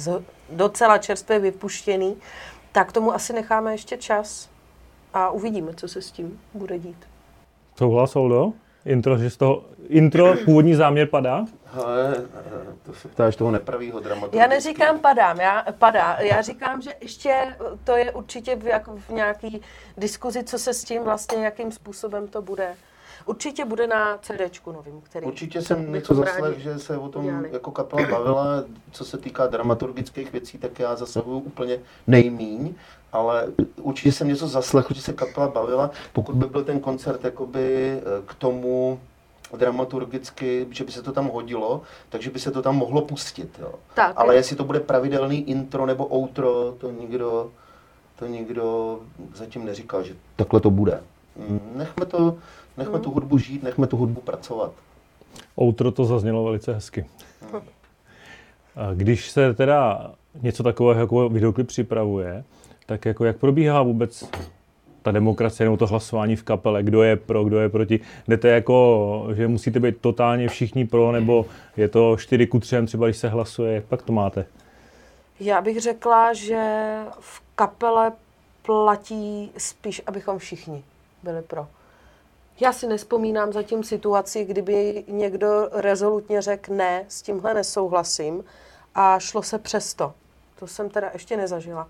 docela 0.49 0.97
čerstvě 0.97 1.39
vypuštěný, 1.39 2.17
tak 2.71 2.91
tomu 2.91 3.13
asi 3.13 3.33
necháme 3.33 3.73
ještě 3.73 3.97
čas 3.97 4.49
a 5.13 5.29
uvidíme, 5.29 5.73
co 5.73 5.87
se 5.87 6.01
s 6.01 6.11
tím 6.11 6.41
bude 6.53 6.79
dít. 6.79 7.07
Souhlas, 7.77 8.15
Oldo? 8.15 8.53
Intro, 8.85 9.17
že 9.17 9.29
z 9.29 9.37
toho, 9.37 9.63
intro, 9.87 10.33
původní 10.45 10.75
záměr 10.75 11.07
padá? 11.07 11.45
Ale 11.73 12.15
to 12.83 12.93
se 12.93 13.07
ptáš 13.07 13.35
toho 13.35 13.51
nepravýho 13.51 13.99
dramatu. 13.99 14.37
Já 14.37 14.47
neříkám 14.47 14.99
padám, 14.99 15.39
já, 15.39 15.65
padá. 15.79 16.17
Já 16.19 16.41
říkám, 16.41 16.81
že 16.81 16.93
ještě 17.01 17.55
to 17.83 17.97
je 17.97 18.11
určitě 18.11 18.55
v, 18.55 18.65
jak, 18.65 18.87
v 18.87 19.09
nějaký 19.09 19.61
diskuzi, 19.97 20.43
co 20.43 20.59
se 20.59 20.73
s 20.73 20.83
tím 20.83 21.03
vlastně, 21.03 21.45
jakým 21.45 21.71
způsobem 21.71 22.27
to 22.27 22.41
bude. 22.41 22.75
Určitě 23.25 23.65
bude 23.65 23.87
na 23.87 24.17
CDčku 24.17 24.71
novým, 24.71 25.01
který... 25.01 25.25
Určitě 25.25 25.61
jsem 25.61 25.93
něco 25.93 26.15
zaslech, 26.15 26.59
že 26.59 26.79
se 26.79 26.97
o 26.97 27.09
tom 27.09 27.25
udělali. 27.25 27.49
jako 27.53 27.71
kapela 27.71 28.07
bavila. 28.07 28.63
Co 28.91 29.05
se 29.05 29.17
týká 29.17 29.47
dramaturgických 29.47 30.31
věcí, 30.31 30.57
tak 30.57 30.79
já 30.79 30.95
zasahuju 30.95 31.39
úplně 31.39 31.79
nejmíň 32.07 32.73
ale 33.13 33.47
určitě 33.81 34.11
jsem 34.11 34.27
něco 34.27 34.47
zaslechl, 34.47 34.93
že 34.93 35.01
se 35.01 35.13
kapela 35.13 35.47
bavila. 35.47 35.91
Pokud 36.13 36.35
by 36.35 36.45
byl 36.45 36.63
ten 36.63 36.79
koncert 36.79 37.23
jakoby 37.23 37.91
eh, 37.91 38.01
k 38.25 38.33
tomu 38.33 38.99
dramaturgicky, 39.57 40.67
že 40.71 40.83
by 40.83 40.91
se 40.91 41.01
to 41.01 41.11
tam 41.11 41.27
hodilo, 41.29 41.81
takže 42.09 42.29
by 42.29 42.39
se 42.39 42.51
to 42.51 42.61
tam 42.61 42.75
mohlo 42.75 43.01
pustit. 43.01 43.59
Jo. 43.59 43.73
Tak, 43.93 44.13
ale 44.15 44.35
jestli 44.35 44.55
to 44.55 44.63
bude 44.63 44.79
pravidelný 44.79 45.49
intro 45.49 45.85
nebo 45.85 46.07
outro, 46.13 46.75
to 46.77 46.91
nikdo, 46.91 47.51
to 48.19 48.27
nikdo 48.27 48.99
zatím 49.35 49.65
neříkal, 49.65 50.03
že 50.03 50.15
takhle 50.35 50.59
to 50.59 50.69
bude. 50.69 51.01
Mm, 51.35 51.71
nechme, 51.75 52.05
to, 52.05 52.37
nechme 52.77 52.93
hmm. 52.93 53.03
tu 53.03 53.11
hudbu 53.11 53.37
žít, 53.37 53.63
nechme 53.63 53.87
tu 53.87 53.97
hudbu 53.97 54.21
pracovat. 54.21 54.71
Outro 55.61 55.91
to 55.91 56.05
zaznělo 56.05 56.43
velice 56.43 56.73
hezky. 56.73 57.05
Hmm. 57.51 57.61
Když 58.93 59.31
se 59.31 59.53
teda 59.53 60.11
něco 60.41 60.63
takového 60.63 61.01
jako 61.01 61.29
videoklip 61.29 61.67
připravuje, 61.67 62.43
tak 62.85 63.05
jako 63.05 63.25
jak 63.25 63.37
probíhá 63.37 63.81
vůbec 63.81 64.29
ta 65.01 65.11
demokracie 65.11 65.65
nebo 65.65 65.77
to 65.77 65.87
hlasování 65.87 66.35
v 66.35 66.43
kapele, 66.43 66.83
kdo 66.83 67.03
je 67.03 67.15
pro, 67.15 67.43
kdo 67.43 67.59
je 67.59 67.69
proti. 67.69 67.99
Jdete 68.27 68.47
jako, 68.49 69.27
že 69.35 69.47
musíte 69.47 69.79
být 69.79 69.97
totálně 70.01 70.47
všichni 70.47 70.87
pro, 70.87 71.11
nebo 71.11 71.45
je 71.77 71.87
to 71.87 72.17
4 72.17 72.47
ku 72.47 72.59
3, 72.59 72.85
třeba 72.85 73.07
když 73.07 73.17
se 73.17 73.29
hlasuje, 73.29 73.73
jak 73.73 73.83
pak 73.83 74.01
to 74.01 74.13
máte? 74.13 74.45
Já 75.39 75.61
bych 75.61 75.81
řekla, 75.81 76.33
že 76.33 76.95
v 77.19 77.41
kapele 77.55 78.11
platí 78.61 79.51
spíš, 79.57 80.01
abychom 80.05 80.37
všichni 80.37 80.83
byli 81.23 81.41
pro. 81.41 81.67
Já 82.61 82.73
si 82.73 82.87
nespomínám 82.87 83.53
zatím 83.53 83.83
situaci, 83.83 84.45
kdyby 84.45 85.03
někdo 85.07 85.69
rezolutně 85.71 86.41
řekl 86.41 86.73
ne, 86.73 87.05
s 87.07 87.21
tímhle 87.21 87.53
nesouhlasím 87.53 88.43
a 88.95 89.19
šlo 89.19 89.43
se 89.43 89.59
přesto. 89.59 90.13
To 90.59 90.67
jsem 90.67 90.89
teda 90.89 91.09
ještě 91.13 91.37
nezažila. 91.37 91.87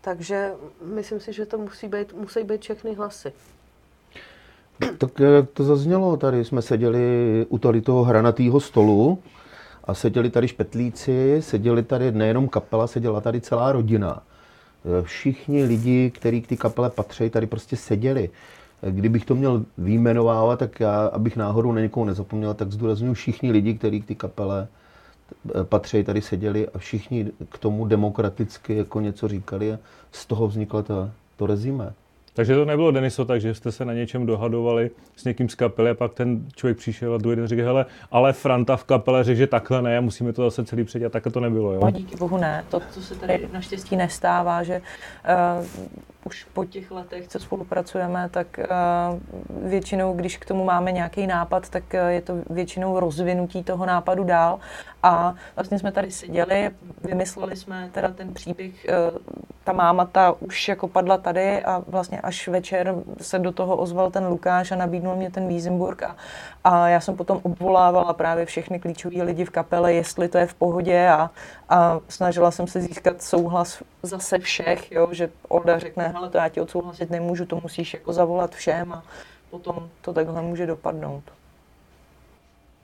Takže 0.00 0.52
myslím 0.82 1.20
si, 1.20 1.32
že 1.32 1.46
to 1.46 1.58
musí 1.58 1.88
být, 1.88 2.12
musí 2.12 2.44
být 2.44 2.60
všechny 2.60 2.94
hlasy. 2.94 3.32
Tak 4.98 5.20
jak 5.20 5.50
to 5.50 5.64
zaznělo, 5.64 6.16
tady 6.16 6.44
jsme 6.44 6.62
seděli 6.62 7.46
u 7.48 7.58
tady 7.58 7.80
toho 7.80 8.04
hranatého 8.04 8.60
stolu 8.60 9.22
a 9.84 9.94
seděli 9.94 10.30
tady 10.30 10.48
špetlíci, 10.48 11.36
seděli 11.40 11.82
tady 11.82 12.12
nejenom 12.12 12.48
kapela, 12.48 12.86
seděla 12.86 13.20
tady 13.20 13.40
celá 13.40 13.72
rodina. 13.72 14.22
Všichni 15.02 15.64
lidi, 15.64 16.10
kteří 16.10 16.42
k 16.42 16.46
té 16.46 16.56
kapele 16.56 16.90
patří, 16.90 17.30
tady 17.30 17.46
prostě 17.46 17.76
seděli. 17.76 18.30
Kdybych 18.90 19.24
to 19.24 19.34
měl 19.34 19.64
výjmenovávat, 19.78 20.58
tak 20.58 20.80
já, 20.80 21.06
abych 21.06 21.36
náhodou 21.36 21.72
na 21.72 21.80
někoho 21.80 22.06
nezapomněl, 22.06 22.54
tak 22.54 22.72
zdůraznuju 22.72 23.14
všichni 23.14 23.52
lidi, 23.52 23.74
kteří 23.74 24.00
k 24.00 24.06
té 24.06 24.14
kapele 24.14 24.68
patří, 25.62 26.04
tady 26.04 26.20
seděli 26.20 26.68
a 26.68 26.78
všichni 26.78 27.30
k 27.48 27.58
tomu 27.58 27.84
demokraticky 27.84 28.76
jako 28.76 29.00
něco 29.00 29.28
říkali 29.28 29.72
a 29.72 29.78
z 30.12 30.26
toho 30.26 30.46
vzniklo 30.46 30.82
to, 30.82 31.10
to 31.36 31.46
rezime. 31.46 31.92
Takže 32.34 32.54
to 32.54 32.64
nebylo 32.64 32.90
Deniso 32.90 33.24
tak, 33.24 33.40
že 33.40 33.54
jste 33.54 33.72
se 33.72 33.84
na 33.84 33.92
něčem 33.92 34.26
dohadovali 34.26 34.90
s 35.16 35.24
někým 35.24 35.48
z 35.48 35.54
kapely 35.54 35.90
a 35.90 35.94
pak 35.94 36.14
ten 36.14 36.46
člověk 36.56 36.78
přišel 36.78 37.14
a 37.14 37.18
druhý 37.18 37.36
den 37.36 37.46
řekl, 37.46 37.62
hele, 37.62 37.86
ale 38.10 38.32
Franta 38.32 38.76
v 38.76 38.84
kapele 38.84 39.24
řekl, 39.24 39.38
že 39.38 39.46
takhle 39.46 39.82
ne, 39.82 40.00
musíme 40.00 40.32
to 40.32 40.44
zase 40.44 40.64
celý 40.64 40.84
předělat, 40.84 41.12
takhle 41.12 41.32
to 41.32 41.40
nebylo, 41.40 41.72
jo? 41.72 41.80
No, 41.84 41.90
díky 41.90 42.16
bohu 42.16 42.38
ne, 42.38 42.64
to, 42.68 42.80
co 42.90 43.02
se 43.02 43.14
tady 43.14 43.48
naštěstí 43.52 43.96
nestává, 43.96 44.62
že 44.62 44.82
uh, 45.60 45.66
už 46.24 46.46
po 46.52 46.64
těch 46.64 46.90
letech, 46.90 47.28
co 47.28 47.38
spolupracujeme, 47.38 48.28
tak 48.28 48.46
uh, 48.58 49.68
většinou, 49.68 50.12
když 50.12 50.36
k 50.36 50.44
tomu 50.44 50.64
máme 50.64 50.92
nějaký 50.92 51.26
nápad, 51.26 51.68
tak 51.68 51.84
uh, 51.94 52.08
je 52.08 52.20
to 52.20 52.34
většinou 52.50 53.00
rozvinutí 53.00 53.64
toho 53.64 53.86
nápadu 53.86 54.24
dál. 54.24 54.58
A 55.02 55.34
vlastně 55.56 55.78
jsme 55.78 55.92
tady 55.92 56.10
seděli, 56.10 56.70
vymysleli 57.04 57.56
jsme 57.56 57.90
teda 57.92 58.08
ten 58.08 58.34
příběh, 58.34 58.86
uh, 59.12 59.18
ta 59.64 59.72
máma 59.72 60.04
ta 60.04 60.34
už 60.40 60.68
jako 60.68 60.88
padla 60.88 61.18
tady 61.18 61.64
a 61.64 61.82
vlastně 61.88 62.20
až 62.20 62.48
večer 62.48 62.94
se 63.20 63.38
do 63.38 63.52
toho 63.52 63.76
ozval 63.76 64.10
ten 64.10 64.26
Lukáš 64.26 64.72
a 64.72 64.76
nabídnul 64.76 65.16
mě 65.16 65.30
ten 65.30 65.48
Wiesenburg 65.48 66.02
a, 66.02 66.16
a 66.64 66.88
já 66.88 67.00
jsem 67.00 67.16
potom 67.16 67.40
obvolávala 67.42 68.12
právě 68.12 68.46
všechny 68.46 68.80
klíčové 68.80 69.22
lidi 69.22 69.44
v 69.44 69.50
kapele, 69.50 69.92
jestli 69.92 70.28
to 70.28 70.38
je 70.38 70.46
v 70.46 70.54
pohodě 70.54 71.08
a, 71.08 71.30
a 71.68 72.00
snažila 72.08 72.50
jsem 72.50 72.66
se 72.66 72.80
získat 72.80 73.22
souhlas 73.22 73.82
zase 74.02 74.38
všech, 74.38 74.92
jo, 74.92 75.08
že 75.12 75.30
Olda 75.48 75.78
řekne, 75.78 76.08
hele, 76.08 76.30
to 76.30 76.38
já 76.38 76.48
ti 76.48 76.60
odsouhlasit 76.60 77.10
nemůžu, 77.10 77.46
to 77.46 77.60
musíš 77.62 77.94
jako 77.94 78.12
zavolat 78.12 78.54
všem 78.54 78.92
a 78.92 79.02
potom 79.50 79.88
to 80.00 80.12
takhle 80.12 80.42
může 80.42 80.66
dopadnout. 80.66 81.22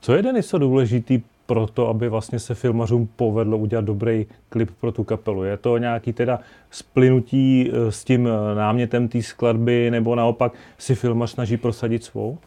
Co 0.01 0.15
je 0.15 0.23
Deniso 0.23 0.59
důležitý 0.59 1.23
pro 1.47 1.67
to, 1.67 1.89
aby 1.89 2.09
vlastně 2.09 2.39
se 2.39 2.55
filmařům 2.55 3.09
povedlo 3.17 3.59
udělat 3.59 3.85
dobrý 3.85 4.27
klip 4.49 4.71
pro 4.81 4.93
tu 4.93 5.05
kapelu? 5.05 5.45
Je 5.45 5.57
to 5.57 5.79
nějaký 5.79 6.13
teda 6.13 6.41
splynutí 6.71 7.71
eh, 7.73 7.93
s 7.93 8.05
tím 8.05 8.29
eh, 8.29 8.55
námětem 8.55 9.09
té 9.09 9.23
skladby, 9.23 9.91
nebo 9.91 10.15
naopak 10.15 10.53
si 10.79 10.95
filmař 10.95 11.31
snaží 11.31 11.57
prosadit 11.57 12.05
svou? 12.05 12.39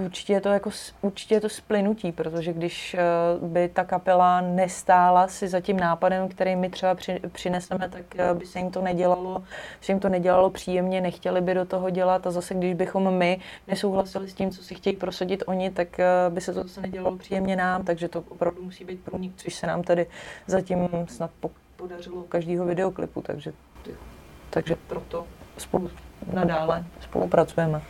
Určitě 0.00 0.32
je 0.32 0.40
to 0.40 0.48
jako, 0.48 0.70
určitě 1.02 1.34
je 1.34 1.40
to 1.40 1.48
splynutí, 1.48 2.12
protože 2.12 2.52
když 2.52 2.94
eh, 2.94 3.00
by 3.42 3.68
ta 3.68 3.84
kapela 3.84 4.40
nestála 4.40 5.28
si 5.28 5.48
za 5.48 5.60
tím 5.60 5.76
nápadem, 5.76 6.28
který 6.28 6.56
my 6.56 6.70
třeba 6.70 6.94
při, 6.94 7.20
přineseme, 7.32 7.88
tak 7.88 8.02
eh, 8.18 8.34
by 8.34 8.46
se 8.46 8.58
jim 8.58 8.70
to 8.70 8.82
nedělalo, 8.82 9.42
se 9.80 9.92
jim 9.92 10.00
to 10.00 10.08
nedělalo 10.08 10.50
příjemně, 10.50 11.00
nechtěli 11.00 11.40
by 11.40 11.54
do 11.54 11.64
toho 11.64 11.90
dělat 11.90 12.26
a 12.26 12.30
zase 12.30 12.54
když 12.54 12.74
bychom 12.74 13.14
my 13.14 13.40
nesouhlasili 13.68 14.28
s 14.28 14.34
tím, 14.34 14.50
co 14.50 14.62
si 14.62 14.74
chtějí 14.74 14.96
prosadit 14.96 15.42
oni, 15.46 15.70
tak 15.70 16.00
eh, 16.00 16.06
by 16.28 16.40
se 16.40 16.52
to 16.52 16.62
zase 16.62 16.80
nedělalo 16.80 17.16
příjemně 17.16 17.56
nám, 17.56 17.84
takže 17.84 18.08
to 18.08 18.24
opravdu 18.28 18.62
musí 18.62 18.84
být 18.84 19.04
průnik, 19.04 19.32
což 19.36 19.54
se 19.54 19.66
nám 19.66 19.82
tady 19.82 20.06
zatím 20.46 20.88
snad 21.08 21.30
podařilo 21.76 22.22
každého 22.22 22.66
videoklipu, 22.66 23.22
takže, 23.22 23.52
takže 24.50 24.76
proto 24.88 25.26
spolu 25.58 25.90
nadále 26.32 26.84
spolupracujeme. 27.00 27.82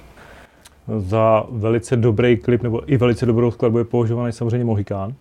Za 0.98 1.46
velice 1.50 1.96
dobrý 1.96 2.36
klip 2.36 2.62
nebo 2.62 2.92
i 2.92 2.96
velice 2.96 3.26
dobrou 3.26 3.50
skladbu 3.50 3.78
je 3.78 3.84
považovaný 3.84 4.32
samozřejmě 4.32 4.64
Mohikán. 4.64 5.14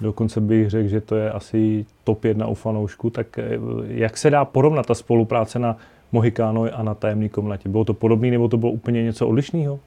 Dokonce 0.00 0.40
bych 0.40 0.70
řekl, 0.70 0.88
že 0.88 1.00
to 1.00 1.16
je 1.16 1.30
asi 1.32 1.86
top 2.04 2.24
jedna 2.24 2.46
u 2.46 2.54
fanoušku. 2.54 3.10
Tak 3.10 3.38
eh, 3.38 3.58
jak 3.86 4.16
se 4.16 4.30
dá 4.30 4.44
porovnat 4.44 4.86
ta 4.86 4.94
spolupráce 4.94 5.58
na 5.58 5.76
Mohikánu 6.12 6.64
a 6.74 6.82
na 6.82 6.94
tajemný 6.94 7.28
komnatě? 7.28 7.68
Bylo 7.68 7.84
to 7.84 7.94
podobné 7.94 8.30
nebo 8.30 8.48
to 8.48 8.56
bylo 8.56 8.72
úplně 8.72 9.02
něco 9.02 9.28
odlišného? 9.28 9.80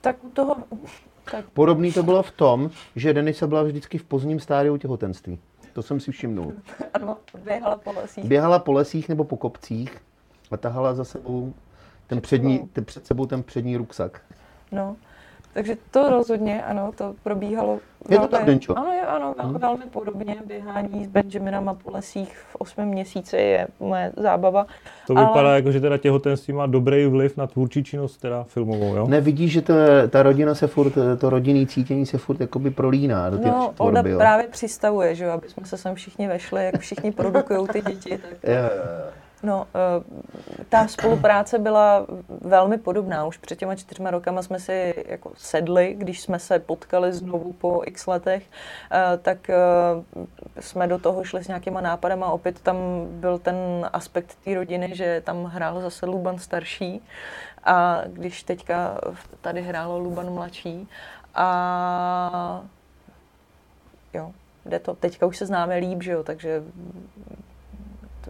Tak 0.00 0.24
u 0.24 0.28
toho... 0.28 0.56
Tak. 1.30 1.44
Podobný 1.50 1.92
to 1.92 2.02
bylo 2.02 2.22
v 2.22 2.30
tom, 2.30 2.70
že 2.96 3.14
Denisa 3.14 3.46
byla 3.46 3.62
vždycky 3.62 3.98
v 3.98 4.04
pozdním 4.04 4.40
stádiu 4.40 4.76
těhotenství. 4.76 5.38
To 5.72 5.82
jsem 5.82 6.00
si 6.00 6.12
všimnul. 6.12 6.52
Ano, 6.94 7.16
běhala 7.44 7.76
po 7.76 7.92
lesích. 7.92 8.24
Běhala 8.24 8.58
po 8.58 8.72
lesích 8.72 9.08
nebo 9.08 9.24
po 9.24 9.36
kopcích 9.36 9.98
a 10.50 10.56
tahala 10.56 10.94
za 10.94 11.04
sebou 11.04 11.52
ten 12.10 12.20
přední, 12.20 12.58
ten 12.72 12.84
před 12.84 13.06
sebou 13.06 13.26
ten 13.26 13.42
přední 13.42 13.76
ruksak. 13.76 14.20
No, 14.72 14.96
takže 15.52 15.76
to 15.90 16.10
rozhodně, 16.10 16.64
ano, 16.64 16.92
to 16.94 17.14
probíhalo. 17.22 17.78
Je 18.08 18.18
to 18.18 18.28
tak, 18.28 18.44
Denčo? 18.44 18.78
Ano, 18.78 18.92
je, 18.92 19.00
ano, 19.00 19.34
hmm. 19.38 19.54
velmi 19.54 19.84
podobně. 19.90 20.36
Běhání 20.46 21.04
s 21.04 21.08
Benjaminem 21.08 21.78
po 21.82 21.90
lesích 21.90 22.38
v 22.50 22.56
osmém 22.56 22.88
měsíci 22.88 23.36
je 23.36 23.66
moje 23.80 24.12
zábava. 24.16 24.66
To 25.06 25.16
ale... 25.16 25.26
vypadá 25.26 25.54
jako, 25.54 25.72
že 25.72 25.80
teda 25.80 25.98
těhotenství 25.98 26.54
má 26.54 26.66
dobrý 26.66 27.06
vliv 27.06 27.36
na 27.36 27.46
tvůrčí 27.46 27.84
činnost 27.84 28.16
teda 28.16 28.44
filmovou, 28.44 28.96
jo? 28.96 29.06
Ne, 29.08 29.20
vidíš, 29.20 29.52
že 29.52 29.62
to, 29.62 29.74
ta 30.08 30.22
rodina 30.22 30.54
se 30.54 30.66
furt, 30.66 30.92
to 31.18 31.30
rodinný 31.30 31.66
cítění 31.66 32.06
se 32.06 32.18
furt 32.18 32.40
jakoby 32.40 32.70
prolíná 32.70 33.30
do 33.30 33.38
těch 33.38 33.46
No, 33.46 33.74
Olda 33.78 34.02
právě 34.02 34.48
přistavuje, 34.48 35.14
že 35.14 35.24
jo, 35.24 35.30
aby 35.30 35.48
jsme 35.48 35.66
se 35.66 35.76
sem 35.76 35.94
všichni 35.94 36.28
vešli, 36.28 36.64
jak 36.64 36.78
všichni 36.78 37.12
produkují 37.12 37.68
ty 37.68 37.80
děti. 37.80 38.10
Tak... 38.18 38.30
Jo, 38.42 38.54
jo, 38.54 38.82
jo. 38.84 39.12
No, 39.42 39.66
eh, 39.74 40.64
ta 40.68 40.88
spolupráce 40.88 41.58
byla 41.58 42.06
velmi 42.40 42.78
podobná. 42.78 43.26
Už 43.26 43.36
před 43.36 43.58
těma 43.58 43.76
čtyřma 43.76 44.10
rokama 44.10 44.42
jsme 44.42 44.60
si 44.60 45.04
jako 45.08 45.32
sedli, 45.36 45.94
když 45.98 46.20
jsme 46.20 46.38
se 46.38 46.58
potkali 46.58 47.12
znovu 47.12 47.52
po 47.52 47.82
x 47.84 48.06
letech, 48.06 48.42
eh, 48.92 49.18
tak 49.18 49.50
eh, 49.50 49.56
jsme 50.60 50.86
do 50.86 50.98
toho 50.98 51.24
šli 51.24 51.44
s 51.44 51.48
nějakýma 51.48 51.80
nápadama. 51.80 52.26
Opět 52.26 52.60
tam 52.60 52.76
byl 53.10 53.38
ten 53.38 53.56
aspekt 53.92 54.36
té 54.44 54.54
rodiny, 54.54 54.90
že 54.94 55.22
tam 55.24 55.44
hrál 55.44 55.80
zase 55.80 56.06
Luban 56.06 56.38
starší 56.38 57.02
a 57.64 58.02
když 58.06 58.42
teďka 58.42 59.00
tady 59.40 59.62
hrálo 59.62 59.98
Luban 59.98 60.34
mladší 60.34 60.88
a 61.34 62.62
jo, 64.14 64.32
jde 64.66 64.78
to. 64.78 64.94
Teďka 64.94 65.26
už 65.26 65.36
se 65.36 65.46
známe 65.46 65.76
líp, 65.76 66.02
že 66.02 66.12
jo, 66.12 66.22
takže 66.22 66.62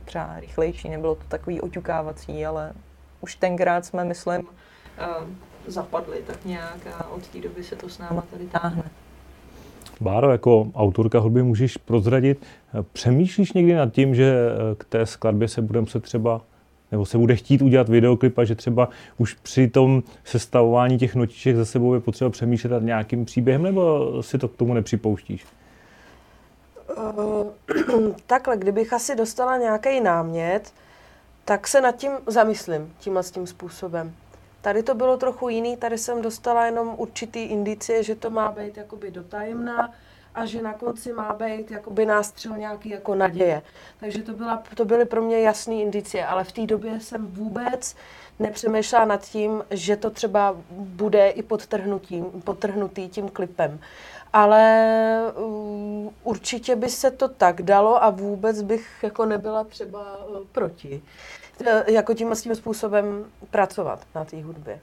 třeba 0.04 0.40
rychlejší, 0.40 0.88
nebylo 0.88 1.14
to 1.14 1.22
takový 1.28 1.60
oťukávací, 1.60 2.46
ale 2.46 2.72
už 3.20 3.34
tenkrát 3.34 3.84
jsme, 3.84 4.04
myslím, 4.04 4.40
uh, 4.40 4.46
zapadli 5.66 6.22
tak 6.26 6.44
nějak 6.44 6.86
a 6.98 7.08
od 7.08 7.28
té 7.28 7.38
doby 7.40 7.64
se 7.64 7.76
to 7.76 7.88
s 7.88 7.98
náma 7.98 8.24
tady 8.30 8.46
táhne. 8.46 8.82
Báro, 10.00 10.30
jako 10.30 10.70
autorka 10.74 11.18
hudby 11.18 11.42
můžeš 11.42 11.76
prozradit, 11.76 12.46
přemýšlíš 12.92 13.52
někdy 13.52 13.74
nad 13.74 13.92
tím, 13.92 14.14
že 14.14 14.34
eh, 14.34 14.74
k 14.74 14.84
té 14.84 15.06
skladbě 15.06 15.48
se 15.48 15.62
budeme 15.62 15.86
se 15.86 16.00
třeba 16.00 16.40
nebo 16.92 17.06
se 17.06 17.18
bude 17.18 17.36
chtít 17.36 17.62
udělat 17.62 17.88
videoklip 17.88 18.38
a 18.38 18.44
že 18.44 18.54
třeba 18.54 18.88
už 19.18 19.34
při 19.34 19.68
tom 19.68 20.02
sestavování 20.24 20.98
těch 20.98 21.14
notiček 21.14 21.56
za 21.56 21.64
sebou 21.64 21.94
je 21.94 22.00
potřeba 22.00 22.30
přemýšlet 22.30 22.70
nad 22.70 22.82
nějakým 22.82 23.24
příběhem, 23.24 23.62
nebo 23.62 24.12
si 24.22 24.38
to 24.38 24.48
k 24.48 24.56
tomu 24.56 24.74
nepřipouštíš? 24.74 25.44
Uh, 27.00 28.12
takhle, 28.26 28.56
kdybych 28.56 28.92
asi 28.92 29.16
dostala 29.16 29.56
nějaký 29.56 30.00
námět, 30.00 30.72
tak 31.44 31.68
se 31.68 31.80
nad 31.80 31.96
tím 31.96 32.12
zamyslím 32.26 32.94
tímhle 32.98 33.22
s 33.22 33.30
tím 33.30 33.46
způsobem. 33.46 34.14
Tady 34.60 34.82
to 34.82 34.94
bylo 34.94 35.16
trochu 35.16 35.48
jiný, 35.48 35.76
tady 35.76 35.98
jsem 35.98 36.22
dostala 36.22 36.66
jenom 36.66 36.94
určitý 36.96 37.42
indicie, 37.42 38.02
že 38.02 38.14
to 38.14 38.30
má 38.30 38.52
být 38.52 38.76
jakoby 38.76 39.10
dotajemná 39.10 39.94
a 40.34 40.46
že 40.46 40.62
na 40.62 40.72
konci 40.74 41.12
má 41.12 41.32
být 41.32 41.70
jakoby 41.70 42.06
nástřel 42.06 42.56
nějaký 42.56 42.88
jako 42.88 43.14
naděje. 43.14 43.62
Takže 44.00 44.22
to, 44.22 44.32
byla, 44.32 44.62
to 44.74 44.84
byly 44.84 45.04
pro 45.04 45.22
mě 45.22 45.40
jasné 45.40 45.74
indicie, 45.74 46.26
ale 46.26 46.44
v 46.44 46.52
té 46.52 46.66
době 46.66 47.00
jsem 47.00 47.26
vůbec 47.26 47.96
nepřemýšlela 48.38 49.04
nad 49.04 49.22
tím, 49.22 49.64
že 49.70 49.96
to 49.96 50.10
třeba 50.10 50.56
bude 50.70 51.28
i 51.28 51.42
podtrhnutím, 51.42 52.24
podtrhnutý 52.24 53.08
tím 53.08 53.28
klipem. 53.28 53.80
Ale 54.32 55.32
uh, 55.36 56.12
určitě 56.24 56.76
by 56.76 56.88
se 56.88 57.10
to 57.10 57.28
tak 57.28 57.62
dalo 57.62 58.04
a 58.04 58.10
vůbec 58.10 58.62
bych 58.62 58.88
jako 59.02 59.26
nebyla 59.26 59.64
třeba 59.64 60.26
uh, 60.26 60.36
proti. 60.52 61.02
Uh, 61.60 61.66
jako 61.86 62.14
tím 62.14 62.32
a 62.32 62.34
tím 62.34 62.54
způsobem 62.54 63.24
pracovat 63.50 64.00
na 64.14 64.24
té 64.24 64.42
hudbě. 64.42 64.80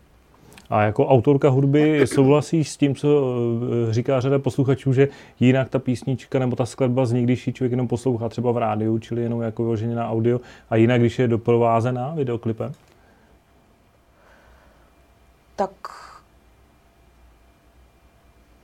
A 0.69 0.81
jako 0.81 1.07
autorka 1.07 1.49
hudby 1.49 2.07
souhlasíš 2.07 2.69
s 2.69 2.77
tím, 2.77 2.95
co 2.95 3.35
eh, 3.89 3.93
říká 3.93 4.19
řada 4.19 4.39
posluchačů, 4.39 4.93
že 4.93 5.07
jinak 5.39 5.69
ta 5.69 5.79
písnička 5.79 6.39
nebo 6.39 6.55
ta 6.55 6.65
skladba 6.65 7.05
zní, 7.05 7.23
když 7.23 7.47
ji 7.47 7.53
člověk 7.53 7.71
jenom 7.71 7.87
poslouchá 7.87 8.29
třeba 8.29 8.51
v 8.51 8.57
rádiu, 8.57 8.99
čili 8.99 9.21
jenom 9.21 9.41
jako 9.41 9.63
vyloženě 9.63 9.95
na 9.95 10.09
audio, 10.09 10.39
a 10.69 10.75
jinak, 10.75 10.99
když 10.99 11.19
je 11.19 11.27
doprovázená 11.27 12.13
videoklipem? 12.15 12.71
Tak 15.55 15.71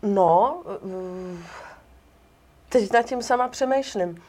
no, 0.03 0.63
eh, 0.65 1.43
teď 2.69 2.93
nad 2.93 3.05
tím 3.05 3.21
sama 3.21 3.47
přemýšlím. 3.47 4.23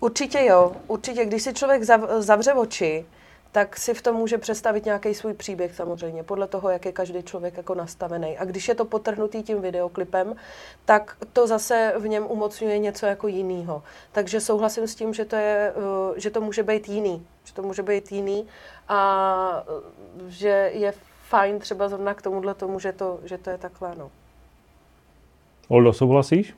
Určitě 0.00 0.44
jo, 0.44 0.72
určitě, 0.86 1.24
když 1.24 1.42
si 1.42 1.54
člověk 1.54 1.82
zavře 2.18 2.52
oči, 2.52 3.06
tak 3.54 3.76
si 3.76 3.94
v 3.94 4.02
tom 4.02 4.16
může 4.16 4.38
představit 4.38 4.84
nějaký 4.84 5.14
svůj 5.14 5.34
příběh 5.34 5.74
samozřejmě, 5.74 6.22
podle 6.22 6.46
toho, 6.46 6.70
jak 6.70 6.84
je 6.86 6.92
každý 6.92 7.22
člověk 7.22 7.56
jako 7.56 7.74
nastavený. 7.74 8.38
A 8.38 8.44
když 8.44 8.68
je 8.68 8.74
to 8.74 8.84
potrhnutý 8.84 9.42
tím 9.42 9.60
videoklipem, 9.60 10.34
tak 10.84 11.16
to 11.32 11.46
zase 11.46 11.92
v 11.98 12.08
něm 12.08 12.26
umocňuje 12.28 12.78
něco 12.78 13.06
jako 13.06 13.28
jiného. 13.28 13.82
Takže 14.12 14.40
souhlasím 14.40 14.88
s 14.88 14.94
tím, 14.94 15.14
že 15.14 15.24
to, 15.24 15.36
je, 15.36 15.72
eh, 15.76 16.20
že 16.20 16.30
to 16.30 16.40
může 16.40 16.62
být 16.62 16.88
jiný. 16.88 17.26
Že 17.44 17.54
to 17.54 17.62
může 17.62 17.82
být 17.82 18.12
jiný 18.12 18.46
a 18.88 19.64
eh, 19.68 20.30
že 20.30 20.70
je 20.74 20.94
fajn 21.28 21.58
třeba 21.58 21.88
zrovna 21.88 22.14
k 22.14 22.22
tomuhle 22.22 22.54
tomu, 22.54 22.78
že 22.78 22.92
to, 22.92 23.20
že 23.24 23.38
to 23.38 23.50
je 23.50 23.58
takhle. 23.58 23.94
No. 23.98 24.10
Oldo, 25.68 25.92
souhlasíš? 25.92 26.54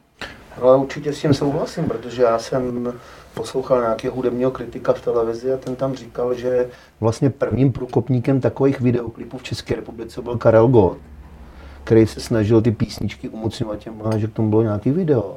Ale 0.62 0.76
určitě 0.76 1.12
s 1.12 1.20
tím 1.20 1.34
souhlasím, 1.34 1.84
protože 1.84 2.22
já 2.22 2.38
jsem 2.38 2.92
poslouchal 3.34 3.80
nějakého 3.80 4.14
hudebního 4.14 4.50
kritika 4.50 4.92
v 4.92 5.00
televizi 5.00 5.52
a 5.52 5.56
ten 5.56 5.76
tam 5.76 5.94
říkal, 5.94 6.34
že 6.34 6.68
vlastně 7.00 7.30
prvním 7.30 7.72
průkopníkem 7.72 8.40
takových 8.40 8.80
videoklipů 8.80 9.38
v 9.38 9.42
České 9.42 9.74
republice 9.74 10.22
byl 10.22 10.36
Karel 10.36 10.68
Gott, 10.68 10.98
který 11.84 12.06
se 12.06 12.20
snažil 12.20 12.62
ty 12.62 12.70
písničky 12.70 13.28
umocňovat 13.28 13.78
těm, 13.78 14.02
že 14.16 14.26
k 14.26 14.32
tomu 14.32 14.50
bylo 14.50 14.62
nějaký 14.62 14.90
video. 14.90 15.36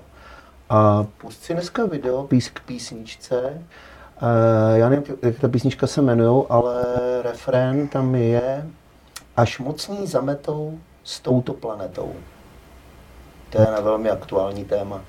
A 0.70 1.06
pust 1.18 1.44
si 1.44 1.54
dneska 1.54 1.86
video 1.86 2.24
pís 2.24 2.50
k 2.50 2.60
písničce, 2.60 3.62
eh, 4.22 4.78
já 4.78 4.90
nevím, 4.90 5.06
jak 5.22 5.40
ta 5.40 5.48
písnička 5.48 5.88
se 5.88 6.02
jmenuje, 6.02 6.46
ale 6.50 6.84
refrén 7.24 7.88
tam 7.88 8.16
je 8.16 8.66
Až 9.38 9.60
mocní 9.60 10.08
zametou 10.08 10.80
s 11.04 11.20
touto 11.20 11.54
planetou. 11.54 12.14
To 13.50 13.62
je 13.62 13.68
na 13.72 13.80
velmi 13.80 14.10
aktuální 14.10 14.66
téma. 14.66 15.02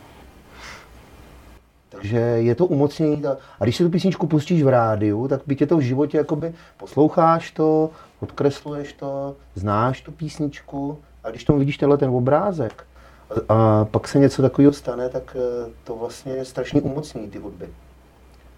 Takže 1.88 2.18
je 2.18 2.54
to 2.54 2.66
umocnění. 2.66 3.22
A 3.60 3.64
když 3.64 3.76
si 3.76 3.84
tu 3.84 3.90
písničku 3.90 4.26
pustíš 4.26 4.62
v 4.62 4.68
rádiu, 4.68 5.28
tak 5.28 5.40
by 5.46 5.56
tě 5.56 5.66
to 5.66 5.76
v 5.76 5.80
životě 5.80 6.18
jakoby 6.18 6.54
posloucháš 6.76 7.50
to, 7.50 7.90
odkresluješ 8.20 8.92
to, 8.92 9.36
znáš 9.54 10.00
tu 10.00 10.12
písničku 10.12 10.98
a 11.24 11.30
když 11.30 11.44
tomu 11.44 11.58
vidíš 11.58 11.78
tenhle 11.78 11.98
ten 11.98 12.10
obrázek 12.10 12.86
a, 13.30 13.54
a 13.54 13.84
pak 13.84 14.08
se 14.08 14.18
něco 14.18 14.42
takového 14.42 14.72
stane, 14.72 15.08
tak 15.08 15.36
eh, 15.36 15.70
to 15.84 15.96
vlastně 15.96 16.32
je 16.32 16.44
strašně 16.44 16.80
umocnění 16.80 17.30
ty 17.30 17.38
hudby. 17.38 17.68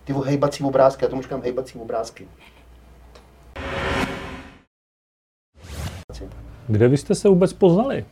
Ty 0.04 0.14
hejbací 0.24 0.64
obrázky, 0.64 1.04
já 1.04 1.08
tomu 1.08 1.22
říkám 1.22 1.42
hejbací 1.42 1.78
obrázky. 1.78 2.28
Kde 6.68 6.88
vy 6.88 6.96
jste 6.96 7.14
se 7.14 7.28
vůbec 7.28 7.52
poznali? 7.52 8.04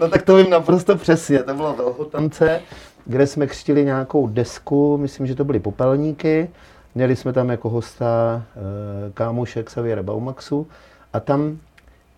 No 0.00 0.08
tak 0.08 0.22
to 0.22 0.36
vím 0.36 0.50
naprosto 0.50 0.96
přesně. 0.96 1.42
To 1.42 1.54
bylo 1.54 1.74
velhotance, 1.74 2.62
kde 3.06 3.26
jsme 3.26 3.46
křtili 3.46 3.84
nějakou 3.84 4.26
desku, 4.26 4.98
myslím, 4.98 5.26
že 5.26 5.34
to 5.34 5.44
byly 5.44 5.60
popelníky. 5.60 6.50
Měli 6.94 7.16
jsme 7.16 7.32
tam 7.32 7.48
jako 7.50 7.68
hosta 7.70 8.42
e, 8.56 9.12
kámoše 9.12 9.62
Xaviera 9.62 10.02
Baumaxu 10.02 10.66
a 11.12 11.20
tam 11.20 11.58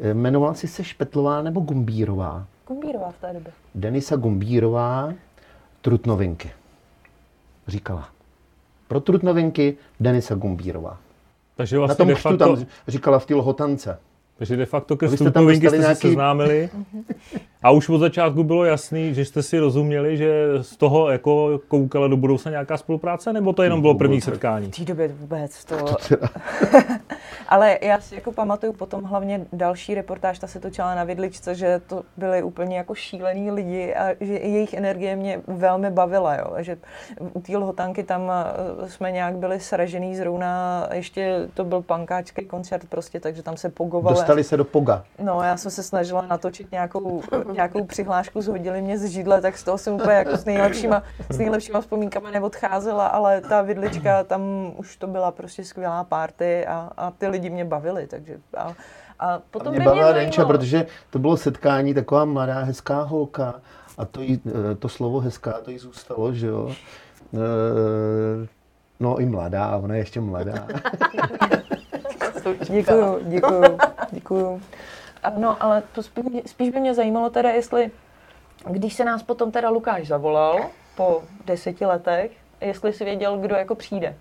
e, 0.00 0.14
jmenoval 0.14 0.54
si 0.54 0.68
se 0.68 0.84
Špetlová 0.84 1.42
nebo 1.42 1.60
Gumbírová? 1.60 2.46
Gumbírová 2.68 3.10
v 3.10 3.20
té 3.20 3.32
době. 3.32 3.52
Denisa 3.74 4.16
Gumbírová, 4.16 5.12
Trutnovinky. 5.80 6.50
Říkala. 7.66 8.08
Pro 8.88 9.00
Trutnovinky 9.00 9.76
Denisa 10.00 10.34
Gumbírová. 10.34 10.98
Takže 11.56 11.78
vlastně 11.78 11.92
Na 11.92 11.96
tom 11.96 12.08
de 12.08 12.14
křtu 12.14 12.28
facto... 12.28 12.56
tam 12.56 12.66
říkala 12.88 13.18
v 13.18 13.26
té 13.26 13.34
lhotance. 13.34 13.98
Takže 14.38 14.56
de 14.56 14.66
facto 14.66 14.96
ke 14.96 15.06
Vy 15.06 15.16
jste 15.16 15.24
jste 15.24 15.24
dostali 15.24 15.70
se 15.70 15.78
nějaký- 15.78 16.00
seznámili 16.00 16.68
a 17.62 17.70
už 17.70 17.88
od 17.88 17.98
začátku 17.98 18.44
bylo 18.44 18.64
jasný, 18.64 19.14
že 19.14 19.24
jste 19.24 19.42
si 19.42 19.58
rozuměli, 19.58 20.16
že 20.16 20.48
z 20.60 20.76
toho 20.76 21.10
jako 21.10 21.60
koukala 21.68 22.08
do 22.08 22.16
budoucna 22.16 22.50
nějaká 22.50 22.76
spolupráce, 22.76 23.32
nebo 23.32 23.52
to 23.52 23.62
jenom 23.62 23.80
bylo 23.80 23.94
první 23.94 24.20
setkání? 24.20 24.70
V 24.72 24.76
té 24.76 24.84
době 24.84 25.08
vůbec 25.08 25.64
to... 25.64 25.76
Ale 27.48 27.78
já 27.82 28.00
si 28.00 28.14
jako 28.14 28.32
pamatuju 28.32 28.72
potom 28.72 29.04
hlavně 29.04 29.46
další 29.52 29.94
reportáž, 29.94 30.38
ta 30.38 30.46
se 30.46 30.60
točila 30.60 30.94
na 30.94 31.04
Vidličce, 31.04 31.54
že 31.54 31.80
to 31.86 32.02
byli 32.16 32.42
úplně 32.42 32.76
jako 32.76 32.94
šílený 32.94 33.50
lidi 33.50 33.94
a 33.94 34.08
že 34.20 34.32
jejich 34.32 34.74
energie 34.74 35.16
mě 35.16 35.40
velmi 35.46 35.90
bavila, 35.90 36.34
jo. 36.34 36.52
A 36.54 36.62
Že 36.62 36.76
u 37.32 37.40
té 37.40 37.56
lhotanky 37.56 38.02
tam 38.02 38.32
eh, 38.32 38.88
jsme 38.88 39.12
nějak 39.12 39.34
byli 39.34 39.60
sražený 39.60 40.16
zrovna, 40.16 40.86
ještě 40.92 41.48
to 41.54 41.64
byl 41.64 41.82
pankáčský 41.82 42.44
koncert 42.44 42.88
prostě, 42.88 43.20
takže 43.20 43.42
tam 43.42 43.56
se 43.56 43.68
pogovali. 43.68 44.16
Dostali 44.16 44.44
se 44.44 44.56
do 44.56 44.64
Poga. 44.64 45.04
No, 45.22 45.42
já 45.42 45.56
jsem 45.56 45.70
se 45.70 45.82
snažila 45.82 46.26
natočit 46.26 46.72
nějakou, 46.72 47.22
nějakou 47.52 47.84
přihlášku, 47.84 48.40
zhodili 48.40 48.82
mě 48.82 48.98
z 48.98 49.04
židle, 49.04 49.40
tak 49.40 49.58
z 49.58 49.64
toho 49.64 49.78
jsem 49.78 49.94
úplně 49.94 50.14
jako 50.14 50.36
s 50.36 50.44
nejlepšíma, 50.44 51.02
s 51.30 51.38
nejlepšíma 51.38 51.80
vzpomínkama 51.80 52.30
neodcházela, 52.30 53.06
ale 53.06 53.40
ta 53.40 53.62
vidlička, 53.62 54.24
tam 54.24 54.72
už 54.76 54.96
to 54.96 55.06
byla 55.06 55.30
prostě 55.30 55.64
skvělá 55.64 56.04
party 56.04 56.66
a, 56.66 56.90
a 56.96 57.10
ty 57.10 57.26
lidi 57.36 57.50
mě 57.50 57.64
bavili, 57.64 58.06
takže 58.06 58.38
a, 58.56 58.74
a 59.18 59.38
potom 59.50 59.68
A 59.68 59.70
by 59.70 59.76
mě 59.76 59.84
bavila 59.84 60.12
mě 60.12 60.20
Denča, 60.20 60.36
zajímalo, 60.36 60.58
protože 60.58 60.86
to 61.10 61.18
bylo 61.18 61.36
setkání 61.36 61.94
taková 61.94 62.24
mladá, 62.24 62.58
hezká 62.58 63.02
holka 63.02 63.54
a 63.98 64.04
to, 64.04 64.22
jí, 64.22 64.40
eh, 64.46 64.74
to 64.74 64.88
slovo 64.88 65.20
hezká, 65.20 65.52
to 65.52 65.70
jí 65.70 65.78
zůstalo, 65.78 66.32
že 66.34 66.46
jo. 66.46 66.70
Eh, 67.34 68.46
No 69.00 69.20
i 69.20 69.26
mladá, 69.26 69.76
ona 69.76 69.94
je 69.94 70.00
ještě 70.00 70.20
mladá. 70.20 70.52
Děkuju, 72.70 73.18
děkuju, 73.22 73.78
děkuju. 74.10 74.62
No, 75.36 75.62
ale 75.62 75.82
to 75.92 76.02
spíš, 76.02 76.24
spíš 76.46 76.70
by 76.70 76.80
mě 76.80 76.94
zajímalo 76.94 77.30
teda, 77.30 77.50
jestli, 77.50 77.90
když 78.70 78.94
se 78.94 79.04
nás 79.04 79.22
potom 79.22 79.52
teda 79.52 79.70
Lukáš 79.70 80.06
zavolal 80.06 80.60
po 80.96 81.22
deseti 81.46 81.86
letech, 81.86 82.30
jestli 82.60 82.92
si 82.92 83.04
věděl, 83.04 83.38
kdo 83.38 83.54
jako 83.54 83.74
přijde. 83.74 84.16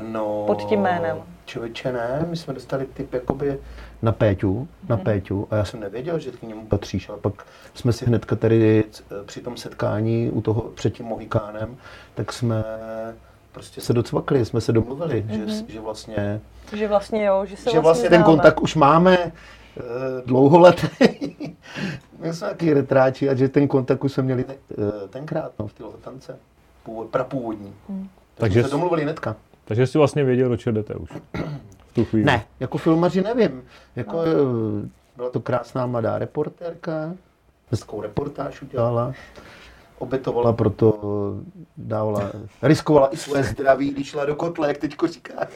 No, 0.00 0.44
Pod 0.46 0.62
tím 0.68 0.80
jménem. 0.80 1.16
Člověče 1.44 1.92
ne, 1.92 2.26
my 2.30 2.36
jsme 2.36 2.54
dostali 2.54 2.86
tip 2.94 3.14
jakoby 3.14 3.58
na 4.02 4.12
Péťu, 4.12 4.68
na 4.88 4.96
Mhm. 4.96 5.04
Péťu 5.04 5.48
a 5.50 5.56
já 5.56 5.64
jsem 5.64 5.80
nevěděl, 5.80 6.18
že 6.18 6.30
k 6.30 6.42
němu 6.42 6.66
patříš, 6.66 7.08
ale 7.08 7.18
pak 7.18 7.32
jsme 7.74 7.92
si 7.92 8.04
hnedka 8.06 8.36
tady 8.36 8.84
eh, 9.00 9.24
při 9.24 9.40
tom 9.40 9.56
setkání 9.56 10.30
u 10.30 10.40
toho 10.40 10.60
před 10.60 10.94
tím 10.94 11.06
Mohikánem, 11.06 11.76
tak 12.14 12.32
jsme 12.32 12.64
prostě 13.52 13.80
se 13.80 13.92
docvakli, 13.92 14.44
jsme 14.44 14.60
se 14.60 14.72
domluvili, 14.72 15.24
Mhm. 15.28 15.48
že, 15.48 15.64
že 15.72 15.80
vlastně, 15.80 16.40
Že 16.72 16.88
vlastně 16.88 17.24
jo, 17.24 17.44
že 17.46 17.56
se 17.56 17.70
že 17.70 17.80
vlastně 17.80 18.08
ten 18.08 18.20
známe. 18.20 18.24
kontakt 18.34 18.60
už 18.60 18.74
máme 18.74 19.18
eh, 19.18 19.82
dlouholetý. 20.26 20.86
My 22.18 22.34
jsme 22.34 22.48
taky 22.48 22.72
retráči 22.74 23.28
a 23.28 23.34
že 23.34 23.48
ten 23.48 23.68
kontakt 23.68 24.04
už 24.04 24.12
jsme 24.12 24.22
měli 24.22 24.44
te- 24.44 24.54
eh, 24.72 25.08
tenkrát 25.08 25.52
no, 25.58 25.66
v 25.66 25.72
té 25.72 25.84
tance, 26.00 26.36
původ, 26.82 27.06
prapůvodní. 27.08 27.74
Mhm. 27.88 27.98
Takže 27.98 28.08
Takže 28.34 28.60
jsme 28.60 28.68
se 28.68 28.72
domluvili 28.72 29.02
hnedka. 29.02 29.36
Takže 29.72 29.86
jsi 29.86 29.98
vlastně 29.98 30.24
věděl, 30.24 30.48
do 30.48 30.56
čeho 30.56 30.74
jdete 30.74 30.94
už. 30.94 31.10
V 31.86 31.92
tu 31.92 32.04
chvíli. 32.04 32.24
Ne, 32.24 32.46
jako 32.60 32.78
filmaři 32.78 33.22
nevím. 33.22 33.64
Jako, 33.96 34.16
no. 34.16 34.22
Byla 35.16 35.30
to 35.30 35.40
krásná 35.40 35.86
mladá 35.86 36.18
reportérka, 36.18 37.14
hezkou 37.70 38.02
reportáž 38.02 38.62
udělala, 38.62 39.12
obětovala 39.98 40.52
proto, 40.52 41.00
dávala, 41.76 42.32
riskovala 42.62 43.08
i 43.08 43.16
své 43.16 43.42
zdraví, 43.42 43.90
když 43.90 44.08
šla 44.08 44.24
do 44.24 44.34
kotle, 44.34 44.68
jak 44.68 44.78
teďko 44.78 45.06
říká. 45.06 45.46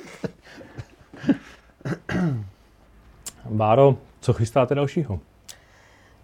Báro, 3.45 3.97
co 4.21 4.33
chystáte 4.33 4.75
dalšího? 4.75 5.21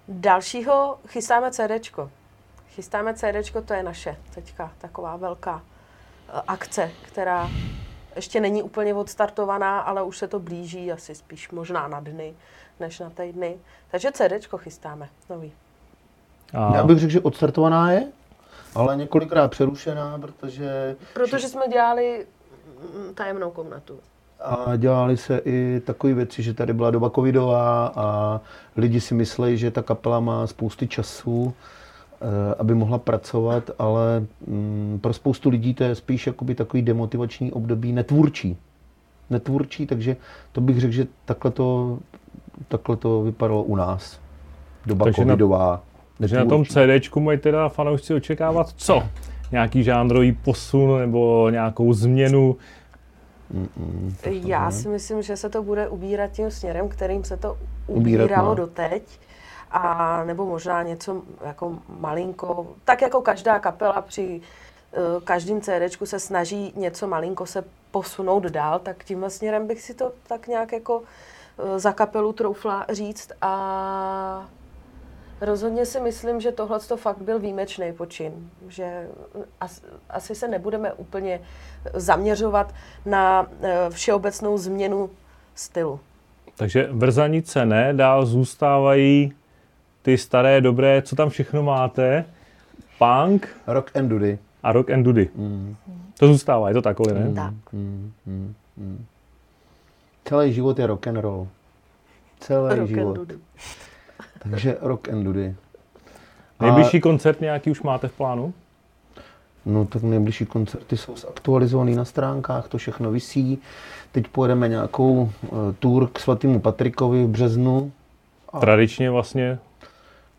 Dalšího 0.08 0.98
chystáme 1.08 1.50
CDčko. 1.50 2.10
Chystáme 2.68 3.14
CDčko, 3.14 3.62
to 3.62 3.74
je 3.74 3.82
naše 3.82 4.16
teďka 4.34 4.72
taková 4.78 5.16
velká 5.16 5.62
eh, 6.28 6.42
akce, 6.46 6.90
která 7.02 7.50
ještě 8.16 8.40
není 8.40 8.62
úplně 8.62 8.94
odstartovaná, 8.94 9.80
ale 9.80 10.02
už 10.02 10.18
se 10.18 10.28
to 10.28 10.38
blíží 10.38 10.92
asi 10.92 11.14
spíš 11.14 11.50
možná 11.50 11.88
na 11.88 12.00
dny, 12.00 12.34
než 12.80 12.98
na 12.98 13.10
týdny. 13.10 13.56
Takže 13.90 14.12
CDčko 14.12 14.58
chystáme, 14.58 15.08
nový. 15.30 15.52
A... 16.54 16.76
Já 16.76 16.84
bych 16.84 16.98
řekl, 16.98 17.12
že 17.12 17.20
odstartovaná 17.20 17.92
je, 17.92 18.06
ale 18.74 18.96
několikrát 18.96 19.50
přerušená, 19.50 20.18
protože... 20.18 20.96
Protože 21.14 21.48
jsme 21.48 21.68
dělali 21.68 22.26
mm, 22.94 23.14
tajemnou 23.14 23.50
komnatu. 23.50 23.98
A 24.40 24.76
dělali 24.76 25.16
se 25.16 25.40
i 25.44 25.82
takové 25.86 26.14
věci, 26.14 26.42
že 26.42 26.54
tady 26.54 26.72
byla 26.72 26.90
doba 26.90 27.10
covidová 27.10 27.92
a 27.96 28.40
lidi 28.76 29.00
si 29.00 29.14
mysleli, 29.14 29.58
že 29.58 29.70
ta 29.70 29.82
kapela 29.82 30.20
má 30.20 30.46
spousty 30.46 30.88
času, 30.88 31.54
aby 32.58 32.74
mohla 32.74 32.98
pracovat, 32.98 33.70
ale 33.78 34.24
mm, 34.46 34.98
pro 35.02 35.12
spoustu 35.12 35.50
lidí 35.50 35.74
to 35.74 35.84
je 35.84 35.94
spíš 35.94 36.26
jakoby 36.26 36.54
takový 36.54 36.82
demotivační 36.82 37.52
období 37.52 37.92
netvůrčí. 37.92 38.56
Netvůrčí, 39.30 39.86
takže 39.86 40.16
to 40.52 40.60
bych 40.60 40.80
řekl, 40.80 40.92
že 40.92 41.06
takhle 41.24 41.50
to, 41.50 41.98
takhle 42.68 42.96
to 42.96 43.22
vypadalo 43.22 43.62
u 43.62 43.76
nás. 43.76 44.20
Doba 44.86 45.04
takže 45.04 45.22
covidová. 45.22 45.70
Na, 45.70 45.80
takže 46.18 46.36
na 46.36 46.44
tom 46.44 46.64
CDčku 46.64 47.20
mají 47.20 47.38
teda 47.38 47.68
fanoušci 47.68 48.14
očekávat 48.14 48.68
co? 48.76 49.02
Nějaký 49.52 49.82
žánrový 49.82 50.32
posun 50.32 50.98
nebo 50.98 51.50
nějakou 51.50 51.92
změnu 51.92 52.56
Mm-mm, 53.54 54.48
Já 54.48 54.70
si 54.70 54.88
myslím, 54.88 55.22
že 55.22 55.36
se 55.36 55.48
to 55.48 55.62
bude 55.62 55.88
ubírat 55.88 56.30
tím 56.30 56.50
směrem, 56.50 56.88
kterým 56.88 57.24
se 57.24 57.36
to 57.36 57.58
ubíralo 57.86 58.54
doteď. 58.54 59.02
A 59.72 60.24
nebo 60.24 60.46
možná 60.46 60.82
něco 60.82 61.22
jako 61.44 61.78
malinko, 61.88 62.66
tak 62.84 63.02
jako 63.02 63.20
každá 63.20 63.58
kapela 63.58 64.02
při 64.02 64.40
uh, 64.40 65.22
každém 65.24 65.60
CDčku 65.60 66.06
se 66.06 66.20
snaží 66.20 66.72
něco 66.76 67.08
malinko 67.08 67.46
se 67.46 67.64
posunout 67.90 68.42
dál, 68.42 68.78
tak 68.78 69.04
tímhle 69.04 69.30
směrem 69.30 69.66
bych 69.66 69.82
si 69.82 69.94
to 69.94 70.12
tak 70.26 70.46
nějak 70.46 70.72
jako 70.72 70.98
uh, 70.98 71.04
za 71.76 71.92
kapelu 71.92 72.32
troufla 72.32 72.86
říct 72.90 73.32
a 73.40 74.48
Rozhodně 75.42 75.86
si 75.86 76.00
myslím, 76.00 76.40
že 76.40 76.52
tohle 76.52 76.80
to 76.80 76.96
fakt 76.96 77.22
byl 77.22 77.38
výjimečný 77.38 77.92
počin, 77.92 78.50
že 78.68 79.08
as, 79.60 79.82
asi 80.10 80.34
se 80.34 80.48
nebudeme 80.48 80.92
úplně 80.92 81.40
zaměřovat 81.94 82.74
na 83.06 83.46
eh, 83.62 83.90
všeobecnou 83.90 84.58
změnu 84.58 85.10
stylu. 85.54 86.00
Takže 86.56 86.88
vrzanice 86.92 87.66
ne, 87.66 87.94
dál 87.94 88.26
zůstávají 88.26 89.32
ty 90.02 90.18
staré, 90.18 90.60
dobré, 90.60 91.02
co 91.02 91.16
tam 91.16 91.28
všechno 91.28 91.62
máte? 91.62 92.24
Punk. 92.98 93.48
Rock 93.66 93.96
and 93.96 94.08
Dudy. 94.08 94.38
A 94.62 94.72
rock 94.72 94.90
and 94.90 95.02
Dudy. 95.02 95.28
Mm. 95.34 95.76
To 96.18 96.26
zůstává, 96.26 96.68
je 96.68 96.74
to 96.74 96.82
takové, 96.82 97.12
ne? 97.14 97.28
Mm. 97.28 97.34
Tak. 97.34 97.54
Mm, 97.72 98.12
mm, 98.26 98.54
mm. 98.76 99.04
Celý 100.24 100.52
život 100.52 100.78
je 100.78 100.86
rock 100.86 101.06
and 101.06 101.16
roll. 101.16 101.48
Celý 102.40 102.78
rock 102.78 102.88
život. 102.88 103.08
And 103.08 103.14
dudy. 103.14 103.38
Takže 104.50 104.76
rock 104.80 105.08
and 105.08 105.24
dudy. 105.24 105.54
Nejbližší 106.60 107.00
koncert 107.00 107.40
nějaký 107.40 107.70
už 107.70 107.82
máte 107.82 108.08
v 108.08 108.12
plánu? 108.12 108.54
No 109.66 109.84
tak 109.84 110.02
nejbližší 110.02 110.46
koncerty 110.46 110.96
jsou 110.96 111.16
zaktualizované 111.16 111.90
na 111.90 112.04
stránkách, 112.04 112.68
to 112.68 112.78
všechno 112.78 113.10
visí. 113.10 113.58
Teď 114.12 114.28
pojedeme 114.28 114.68
nějakou 114.68 115.12
uh, 115.12 115.28
tour 115.78 116.08
k 116.12 116.18
svatému 116.18 116.60
Patrikovi 116.60 117.24
v 117.24 117.28
březnu. 117.28 117.92
A... 118.52 118.60
Tradičně 118.60 119.10
vlastně? 119.10 119.58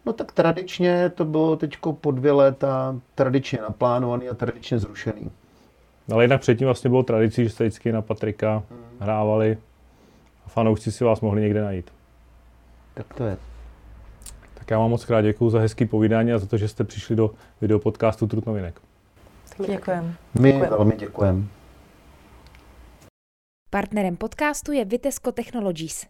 No 0.05 0.13
tak 0.13 0.31
tradičně 0.31 1.09
to 1.09 1.25
bylo 1.25 1.55
teď 1.55 1.77
po 2.01 2.11
dvě 2.11 2.31
léta 2.31 2.99
tradičně 3.15 3.59
naplánovaný 3.61 4.29
a 4.29 4.33
tradičně 4.33 4.79
zrušený. 4.79 5.31
Ale 6.11 6.23
jinak 6.23 6.41
předtím 6.41 6.67
vlastně 6.67 6.89
bylo 6.89 7.03
tradicí, 7.03 7.43
že 7.43 7.49
jste 7.49 7.63
vždycky 7.63 7.91
na 7.91 8.01
Patrika 8.01 8.63
hmm. 8.69 8.79
hrávali 8.99 9.57
a 10.45 10.49
fanoušci 10.49 10.91
si 10.91 11.03
vás 11.03 11.21
mohli 11.21 11.41
někde 11.41 11.63
najít. 11.63 11.91
Tak 12.93 13.13
to 13.13 13.23
je. 13.23 13.37
Tak 14.53 14.71
já 14.71 14.79
vám 14.79 14.89
moc 14.89 15.05
krát 15.05 15.21
děkuji 15.21 15.49
za 15.49 15.59
hezký 15.59 15.85
povídání 15.85 16.33
a 16.33 16.37
za 16.37 16.45
to, 16.45 16.57
že 16.57 16.67
jste 16.67 16.83
přišli 16.83 17.15
do 17.15 17.31
videopodcastu 17.61 18.27
Trutnovinek. 18.27 18.81
Děkujeme. 19.67 20.13
My 20.39 20.51
děkujem. 20.51 20.69
velmi 20.69 20.95
děkujeme. 20.97 21.43
Partnerem 23.69 24.15
podcastu 24.15 24.71
je 24.71 24.85
Vitesco 24.85 25.31
Technologies, 25.31 26.05